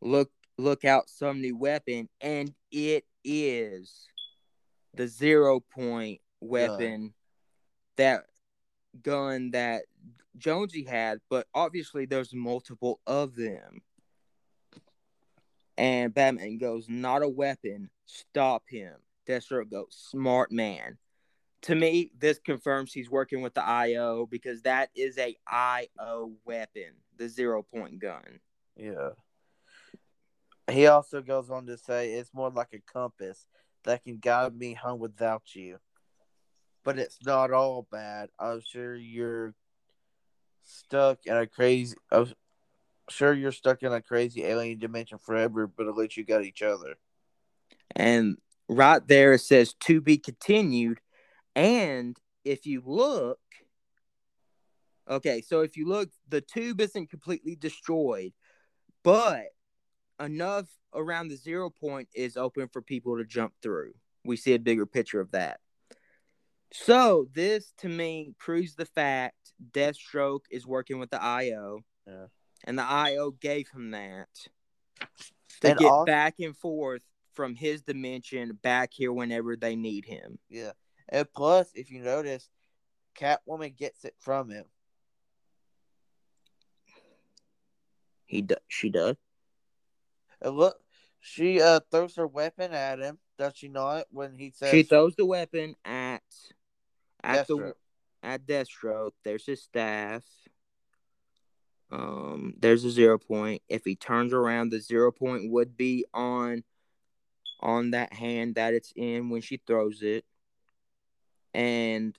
Look! 0.00 0.30
Look 0.58 0.84
out! 0.84 1.08
Some 1.08 1.40
new 1.40 1.56
weapon, 1.56 2.08
and 2.20 2.52
it 2.70 3.04
is 3.24 4.06
the 4.94 5.06
zero 5.06 5.60
point 5.60 6.20
weapon 6.40 7.14
that 7.96 8.24
gun 9.02 9.50
that 9.52 9.82
Jonesy 10.38 10.84
had, 10.84 11.20
but 11.28 11.46
obviously 11.54 12.06
there's 12.06 12.34
multiple 12.34 13.00
of 13.06 13.34
them. 13.34 13.82
And 15.78 16.12
Batman 16.12 16.58
goes, 16.58 16.88
not 16.88 17.22
a 17.22 17.28
weapon, 17.28 17.90
stop 18.06 18.64
him. 18.68 18.94
Deathstroke 19.26 19.70
goes, 19.70 19.88
smart 20.10 20.52
man. 20.52 20.98
To 21.62 21.74
me, 21.74 22.10
this 22.18 22.38
confirms 22.38 22.92
he's 22.92 23.10
working 23.10 23.40
with 23.40 23.54
the 23.54 23.64
IO 23.64 24.26
because 24.26 24.62
that 24.62 24.90
is 24.96 25.16
a 25.18 25.36
IO 25.46 26.32
weapon, 26.44 26.94
the 27.16 27.28
zero 27.28 27.62
point 27.62 28.00
gun. 28.00 28.40
Yeah. 28.76 29.10
He 30.70 30.86
also 30.86 31.22
goes 31.22 31.50
on 31.50 31.66
to 31.66 31.76
say 31.76 32.12
it's 32.14 32.34
more 32.34 32.50
like 32.50 32.72
a 32.72 32.92
compass 32.92 33.46
that 33.84 34.02
can 34.04 34.18
guide 34.18 34.56
me 34.56 34.74
home 34.74 35.00
without 35.00 35.54
you. 35.54 35.78
But 36.84 36.98
it's 36.98 37.18
not 37.24 37.52
all 37.52 37.86
bad. 37.90 38.30
I'm 38.40 38.60
sure 38.60 38.96
you're 38.96 39.54
stuck 40.64 41.20
in 41.26 41.36
a 41.36 41.46
crazy. 41.46 41.96
I'm 42.10 42.32
sure 43.08 43.32
you're 43.32 43.52
stuck 43.52 43.82
in 43.82 43.92
a 43.92 44.02
crazy 44.02 44.44
alien 44.44 44.78
dimension 44.78 45.18
forever, 45.18 45.66
but 45.66 45.86
at 45.86 45.94
least 45.94 46.16
you 46.16 46.24
got 46.24 46.44
each 46.44 46.62
other. 46.62 46.94
And 47.94 48.38
right 48.68 49.06
there 49.06 49.34
it 49.34 49.40
says 49.40 49.74
to 49.80 50.00
be 50.00 50.18
continued. 50.18 50.98
And 51.54 52.16
if 52.44 52.66
you 52.66 52.82
look, 52.84 53.40
okay, 55.08 55.40
so 55.42 55.60
if 55.60 55.76
you 55.76 55.86
look, 55.86 56.10
the 56.28 56.40
tube 56.40 56.80
isn't 56.80 57.10
completely 57.10 57.56
destroyed, 57.56 58.32
but 59.02 59.46
enough 60.20 60.68
around 60.94 61.28
the 61.28 61.36
zero 61.36 61.70
point 61.70 62.08
is 62.14 62.36
open 62.36 62.68
for 62.68 62.82
people 62.82 63.18
to 63.18 63.24
jump 63.24 63.52
through. 63.62 63.92
We 64.24 64.36
see 64.36 64.54
a 64.54 64.58
bigger 64.58 64.86
picture 64.86 65.20
of 65.20 65.32
that. 65.32 65.60
So 66.72 67.28
this 67.34 67.74
to 67.78 67.88
me 67.88 68.34
proves 68.38 68.74
the 68.74 68.86
fact 68.86 69.52
Deathstroke 69.72 70.44
is 70.50 70.66
working 70.66 70.98
with 70.98 71.10
the 71.10 71.22
IO. 71.22 71.80
Yeah. 72.06 72.26
And 72.64 72.78
the 72.78 72.84
IO 72.84 73.32
gave 73.32 73.68
him 73.68 73.90
that 73.90 74.28
to 75.60 75.70
and 75.70 75.78
get 75.78 75.90
all... 75.90 76.04
back 76.04 76.36
and 76.40 76.56
forth 76.56 77.02
from 77.34 77.54
his 77.54 77.82
dimension 77.82 78.58
back 78.62 78.90
here 78.92 79.12
whenever 79.12 79.56
they 79.56 79.76
need 79.76 80.04
him. 80.04 80.38
Yeah. 80.48 80.72
And 81.12 81.30
plus, 81.30 81.70
if 81.74 81.90
you 81.90 82.00
notice, 82.00 82.48
Catwoman 83.14 83.76
gets 83.76 84.06
it 84.06 84.14
from 84.18 84.48
him. 84.48 84.64
He 88.24 88.40
does. 88.40 88.58
She 88.66 88.88
does. 88.88 89.16
And 90.40 90.56
look, 90.56 90.80
she 91.20 91.60
uh 91.60 91.80
throws 91.90 92.16
her 92.16 92.26
weapon 92.26 92.72
at 92.72 92.98
him. 92.98 93.18
Does 93.38 93.52
she 93.54 93.68
not? 93.68 94.06
When 94.10 94.34
he 94.34 94.52
says 94.56 94.70
she 94.70 94.84
throws 94.84 95.14
the 95.14 95.26
weapon 95.26 95.76
at 95.84 96.22
at 97.22 97.46
Deathstroke. 97.46 97.74
the 98.22 98.26
at 98.26 98.46
Deathstroke. 98.46 99.12
There's 99.22 99.44
his 99.44 99.62
staff. 99.62 100.24
Um, 101.90 102.54
there's 102.58 102.84
a 102.84 102.90
zero 102.90 103.18
point. 103.18 103.60
If 103.68 103.84
he 103.84 103.96
turns 103.96 104.32
around, 104.32 104.70
the 104.70 104.80
zero 104.80 105.12
point 105.12 105.50
would 105.50 105.76
be 105.76 106.06
on 106.14 106.64
on 107.60 107.90
that 107.90 108.14
hand 108.14 108.54
that 108.54 108.72
it's 108.72 108.94
in 108.96 109.28
when 109.28 109.42
she 109.42 109.60
throws 109.66 110.00
it. 110.00 110.24
And 111.54 112.18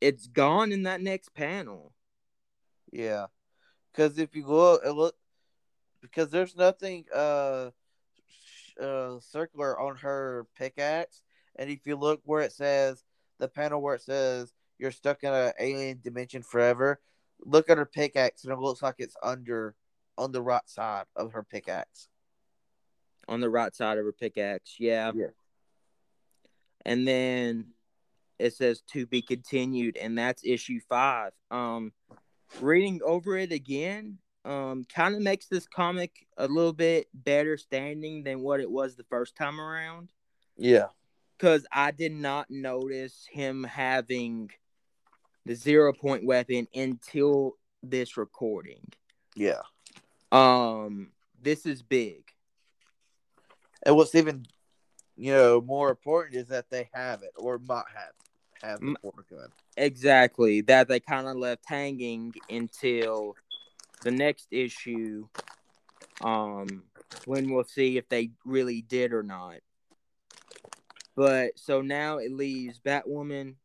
it's 0.00 0.26
gone 0.26 0.72
in 0.72 0.84
that 0.84 1.00
next 1.00 1.34
panel. 1.34 1.92
Yeah. 2.92 3.26
Cause 3.94 4.18
if 4.18 4.34
you 4.34 4.46
look 4.46 4.82
look 4.84 5.14
because 6.00 6.30
there's 6.30 6.56
nothing 6.56 7.04
uh 7.14 7.70
uh 8.80 9.20
circular 9.20 9.78
on 9.78 9.96
her 9.96 10.46
pickaxe. 10.56 11.22
And 11.56 11.68
if 11.68 11.86
you 11.86 11.96
look 11.96 12.20
where 12.24 12.40
it 12.40 12.52
says 12.52 13.04
the 13.38 13.48
panel 13.48 13.82
where 13.82 13.94
it 13.94 14.02
says 14.02 14.52
you're 14.78 14.90
stuck 14.90 15.22
in 15.22 15.32
an 15.32 15.52
alien 15.60 16.00
dimension 16.02 16.42
forever, 16.42 17.00
look 17.40 17.68
at 17.68 17.78
her 17.78 17.86
pickaxe 17.86 18.44
and 18.44 18.52
it 18.52 18.58
looks 18.58 18.82
like 18.82 18.96
it's 18.98 19.16
under 19.22 19.74
on 20.16 20.32
the 20.32 20.42
right 20.42 20.68
side 20.68 21.04
of 21.16 21.32
her 21.32 21.42
pickaxe 21.42 22.08
on 23.28 23.40
the 23.40 23.50
right 23.50 23.74
side 23.74 23.98
of 23.98 24.04
her 24.04 24.12
pickaxe. 24.12 24.76
Yeah. 24.78 25.12
Yeah. 25.14 25.26
And 26.84 27.06
then 27.06 27.66
it 28.42 28.54
says 28.54 28.82
to 28.92 29.06
be 29.06 29.22
continued, 29.22 29.96
and 29.96 30.18
that's 30.18 30.42
issue 30.44 30.80
five. 30.88 31.32
Um, 31.50 31.92
reading 32.60 33.00
over 33.04 33.36
it 33.36 33.52
again, 33.52 34.18
um, 34.44 34.84
kind 34.92 35.14
of 35.14 35.22
makes 35.22 35.46
this 35.46 35.66
comic 35.68 36.26
a 36.36 36.48
little 36.48 36.72
bit 36.72 37.08
better 37.14 37.56
standing 37.56 38.24
than 38.24 38.40
what 38.40 38.60
it 38.60 38.70
was 38.70 38.96
the 38.96 39.04
first 39.04 39.36
time 39.36 39.60
around. 39.60 40.10
Yeah. 40.56 40.86
Because 41.38 41.66
I 41.72 41.92
did 41.92 42.12
not 42.12 42.50
notice 42.50 43.26
him 43.30 43.64
having 43.64 44.50
the 45.46 45.54
zero 45.54 45.92
point 45.92 46.24
weapon 46.24 46.66
until 46.74 47.56
this 47.82 48.16
recording. 48.16 48.92
Yeah. 49.34 49.62
Um, 50.30 51.12
this 51.40 51.66
is 51.66 51.82
big. 51.82 52.24
And 53.84 53.96
what's 53.96 54.14
even, 54.14 54.46
you 55.16 55.32
know, 55.32 55.60
more 55.60 55.90
important 55.90 56.36
is 56.36 56.48
that 56.48 56.70
they 56.70 56.88
have 56.92 57.22
it 57.22 57.32
or 57.36 57.58
might 57.58 57.84
have 57.94 58.12
have 58.62 58.80
the 58.80 58.94
gun. 59.30 59.48
Exactly. 59.76 60.60
That 60.62 60.88
they 60.88 61.00
kind 61.00 61.26
of 61.26 61.36
left 61.36 61.64
hanging 61.66 62.34
until 62.48 63.36
the 64.02 64.10
next 64.10 64.48
issue. 64.50 65.26
Um, 66.20 66.84
when 67.24 67.50
we'll 67.50 67.64
see 67.64 67.98
if 67.98 68.08
they 68.08 68.30
really 68.44 68.82
did 68.82 69.12
or 69.12 69.22
not. 69.22 69.56
But 71.14 71.58
so 71.58 71.82
now 71.82 72.18
it 72.18 72.32
leaves 72.32 72.80
Batwoman. 72.80 73.56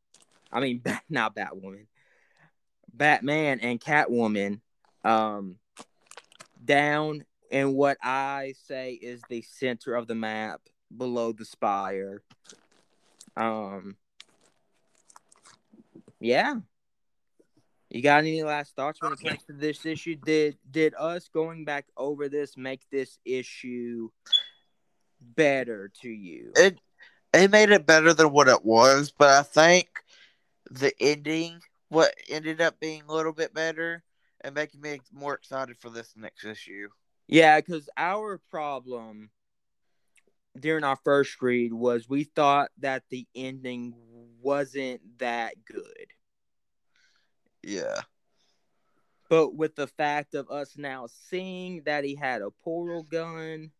I 0.51 0.59
mean, 0.59 0.79
Bat, 0.83 1.03
not 1.09 1.35
Batwoman. 1.35 1.85
Batman 2.93 3.59
and 3.59 3.79
Catwoman 3.79 4.61
um, 5.03 5.57
down 6.63 7.25
in 7.51 7.73
what 7.73 7.97
I 8.01 8.55
say 8.65 8.93
is 8.93 9.21
the 9.29 9.41
center 9.43 9.95
of 9.95 10.07
the 10.07 10.15
map 10.15 10.61
below 10.95 11.31
the 11.31 11.45
spire. 11.45 12.23
Um, 13.35 13.95
yeah. 16.19 16.55
You 17.89 18.01
got 18.01 18.19
any 18.19 18.43
last 18.43 18.75
thoughts 18.75 19.01
when 19.01 19.13
it 19.13 19.19
comes 19.23 19.43
to 19.43 19.53
this 19.53 19.85
issue? 19.85 20.15
Did 20.15 20.57
did 20.69 20.93
us 20.95 21.29
going 21.33 21.63
back 21.63 21.85
over 21.95 22.27
this 22.27 22.57
make 22.57 22.81
this 22.91 23.17
issue 23.23 24.09
better 25.21 25.91
to 26.01 26.09
you? 26.09 26.51
It 26.55 26.79
it 27.33 27.51
made 27.51 27.69
it 27.69 27.85
better 27.85 28.13
than 28.13 28.31
what 28.31 28.49
it 28.49 28.65
was, 28.65 29.13
but 29.17 29.29
I 29.29 29.43
think 29.43 29.87
the 30.69 30.91
ending 30.99 31.61
what 31.89 32.13
ended 32.29 32.59
up 32.59 32.79
being 32.79 33.03
a 33.07 33.13
little 33.13 33.31
bit 33.31 33.53
better 33.53 34.03
and 34.41 34.53
making 34.53 34.81
me 34.81 34.99
more 35.13 35.33
excited 35.33 35.77
for 35.77 35.89
this 35.89 36.13
next 36.17 36.43
issue. 36.43 36.89
Yeah, 37.27 37.59
because 37.59 37.89
our 37.95 38.41
problem 38.49 39.29
during 40.59 40.83
our 40.83 40.97
first 40.97 41.41
read 41.41 41.73
was 41.73 42.09
we 42.09 42.23
thought 42.23 42.69
that 42.79 43.03
the 43.09 43.27
ending 43.35 43.93
wasn't 44.41 45.01
that 45.19 45.53
good. 45.65 46.07
Yeah. 47.63 48.01
But 49.29 49.55
with 49.55 49.75
the 49.75 49.87
fact 49.87 50.35
of 50.35 50.49
us 50.49 50.77
now 50.77 51.07
seeing 51.29 51.83
that 51.85 52.03
he 52.03 52.15
had 52.15 52.41
a 52.41 52.51
portal 52.51 53.03
gun 53.03 53.71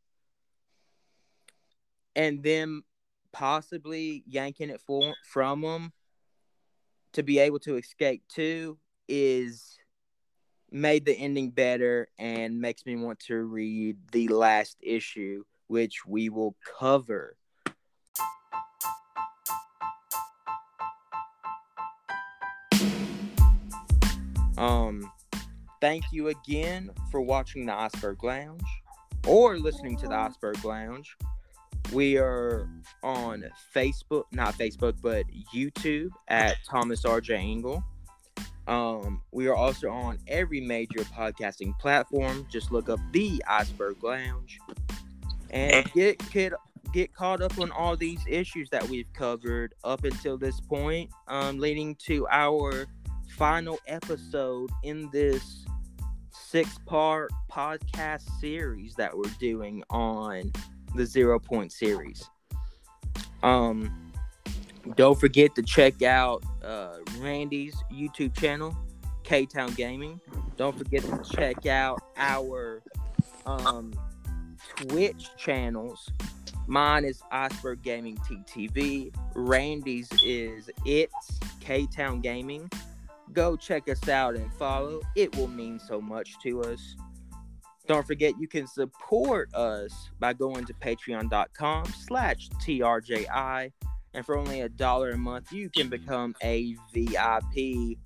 and 2.16 2.43
them 2.43 2.84
possibly 3.32 4.24
yanking 4.28 4.70
it 4.70 4.82
for, 4.82 5.14
from 5.24 5.64
him 5.64 5.93
to 7.14 7.24
be 7.24 7.39
able 7.39 7.60
to 7.60 7.78
escape 7.78 8.24
too 8.28 8.78
is 9.08 9.78
made 10.70 11.05
the 11.05 11.14
ending 11.14 11.51
better 11.51 12.08
and 12.20 12.60
makes 12.60 12.86
me 12.86 12.95
want 12.95 13.20
to 13.20 13.36
read 13.38 13.97
the 14.12 14.28
last 14.28 14.78
issue 14.82 15.43
which 15.68 16.05
we 16.05 16.30
will 16.30 16.55
cover 16.80 17.38
um 24.58 25.12
thank 25.82 26.03
you 26.12 26.30
again 26.30 26.89
for 27.12 27.22
watching 27.22 27.66
the 27.66 27.74
iceberg 27.74 28.24
lounge 28.24 28.64
or 29.28 29.58
listening 29.58 29.97
to 29.97 30.08
the 30.08 30.16
iceberg 30.16 30.64
lounge 30.64 31.16
we 31.93 32.18
are 32.18 32.68
on 33.01 33.45
Facebook, 33.74 34.24
not 34.32 34.55
Facebook, 34.55 34.95
but 35.01 35.26
YouTube 35.53 36.10
at 36.28 36.58
Thomas 36.66 37.05
R.J. 37.05 37.38
Engel. 37.38 37.84
Um, 38.68 39.22
we 39.32 39.47
are 39.47 39.55
also 39.55 39.89
on 39.89 40.18
every 40.28 40.60
major 40.60 40.99
podcasting 41.05 41.78
platform. 41.80 42.45
Just 42.51 42.72
look 42.72 42.89
up 42.89 42.99
the 43.14 43.41
Iceberg 43.47 44.03
Lounge 44.03 44.60
and 45.49 45.89
get 45.93 46.18
get 46.32 46.53
get 46.91 47.14
caught 47.14 47.41
up 47.41 47.58
on 47.60 47.72
all 47.72 47.95
these 47.95 48.20
issues 48.28 48.70
that 48.72 48.88
we've 48.89 49.12
covered 49.14 49.74
up 49.86 50.03
until 50.03 50.38
this 50.38 50.60
point, 50.60 51.10
um, 51.30 51.60
leading 51.60 51.95
to 51.95 52.28
our 52.30 52.88
final 53.30 53.80
episode 53.88 54.69
in 54.84 55.09
this 55.11 55.65
six 56.32 56.78
part 56.86 57.32
podcast 57.51 58.23
series 58.39 58.95
that 58.95 59.15
we're 59.15 59.30
doing 59.39 59.84
on 59.89 60.51
the 60.95 61.05
zero 61.05 61.39
point 61.39 61.71
series. 61.71 62.30
Um, 63.43 64.11
don't 64.95 65.19
forget 65.19 65.53
to 65.55 65.61
check 65.61 66.01
out 66.01 66.43
uh, 66.63 66.97
Randy's 67.19 67.75
YouTube 67.91 68.36
channel, 68.38 68.75
K 69.23 69.45
Town 69.45 69.73
Gaming. 69.73 70.19
Don't 70.55 70.78
forget 70.78 71.03
to 71.03 71.21
check 71.36 71.65
out 71.65 72.01
our 72.15 72.82
um, 73.45 73.93
Twitch 74.75 75.30
channels. 75.38 76.09
Mine 76.67 77.05
is 77.05 77.21
Iceberg 77.32 77.82
Gaming 77.82 78.17
TTV. 78.17 79.13
Randy's 79.36 80.09
is 80.23 80.69
It's 80.86 81.39
K 81.59 81.88
Town 81.88 82.21
Gaming. 82.21 82.69
Go 83.34 83.55
check 83.55 83.89
us 83.89 84.07
out 84.07 84.36
and 84.36 84.51
follow. 84.53 85.01
It 85.15 85.36
will 85.36 85.47
mean 85.47 85.80
so 85.80 86.01
much 86.01 86.39
to 86.43 86.61
us. 86.63 86.95
Don't 87.88 88.05
forget 88.05 88.34
you 88.39 88.47
can 88.47 88.67
support 88.67 89.53
us 89.53 90.09
by 90.19 90.34
going 90.34 90.65
to 90.65 90.73
patreon.com 90.73 91.86
slash 91.86 92.49
TRJI. 92.61 93.71
And 94.13 94.25
for 94.25 94.38
only 94.38 94.61
a 94.61 94.69
dollar 94.69 95.11
a 95.11 95.17
month, 95.17 95.51
you 95.51 95.69
can 95.69 95.88
become 95.89 96.36
a 96.43 96.75
VIP 96.93 97.97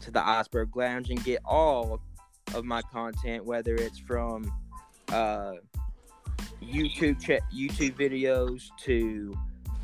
to 0.00 0.10
the 0.10 0.26
Iceberg 0.26 0.76
Lounge 0.76 1.10
and 1.10 1.22
get 1.24 1.40
all 1.44 2.00
of 2.54 2.64
my 2.64 2.80
content, 2.82 3.44
whether 3.44 3.74
it's 3.74 3.98
from 3.98 4.50
uh, 5.08 5.52
YouTube 6.62 7.20
ch- 7.20 7.42
YouTube 7.54 7.96
videos 7.96 8.68
to 8.82 9.36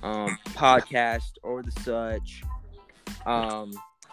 um, 0.02 0.38
podcast 0.50 1.32
or 1.42 1.62
the 1.62 1.72
such 1.82 2.42
um, 3.26 3.72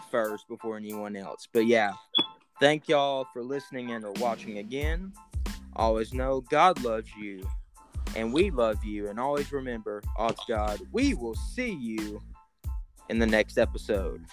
first 0.09 0.47
before 0.47 0.77
anyone 0.77 1.15
else. 1.15 1.47
But 1.51 1.65
yeah, 1.65 1.93
thank 2.59 2.87
y'all 2.87 3.25
for 3.33 3.43
listening 3.43 3.91
and 3.91 4.05
or 4.05 4.13
watching 4.13 4.57
again. 4.57 5.13
Always 5.75 6.13
know 6.13 6.41
God 6.49 6.83
loves 6.83 7.09
you 7.17 7.47
and 8.15 8.33
we 8.33 8.51
love 8.51 8.83
you. 8.83 9.07
And 9.07 9.19
always 9.19 9.51
remember, 9.51 10.01
odds 10.17 10.41
God, 10.47 10.79
we 10.91 11.13
will 11.13 11.35
see 11.35 11.71
you 11.71 12.21
in 13.09 13.19
the 13.19 13.27
next 13.27 13.57
episode. 13.57 14.23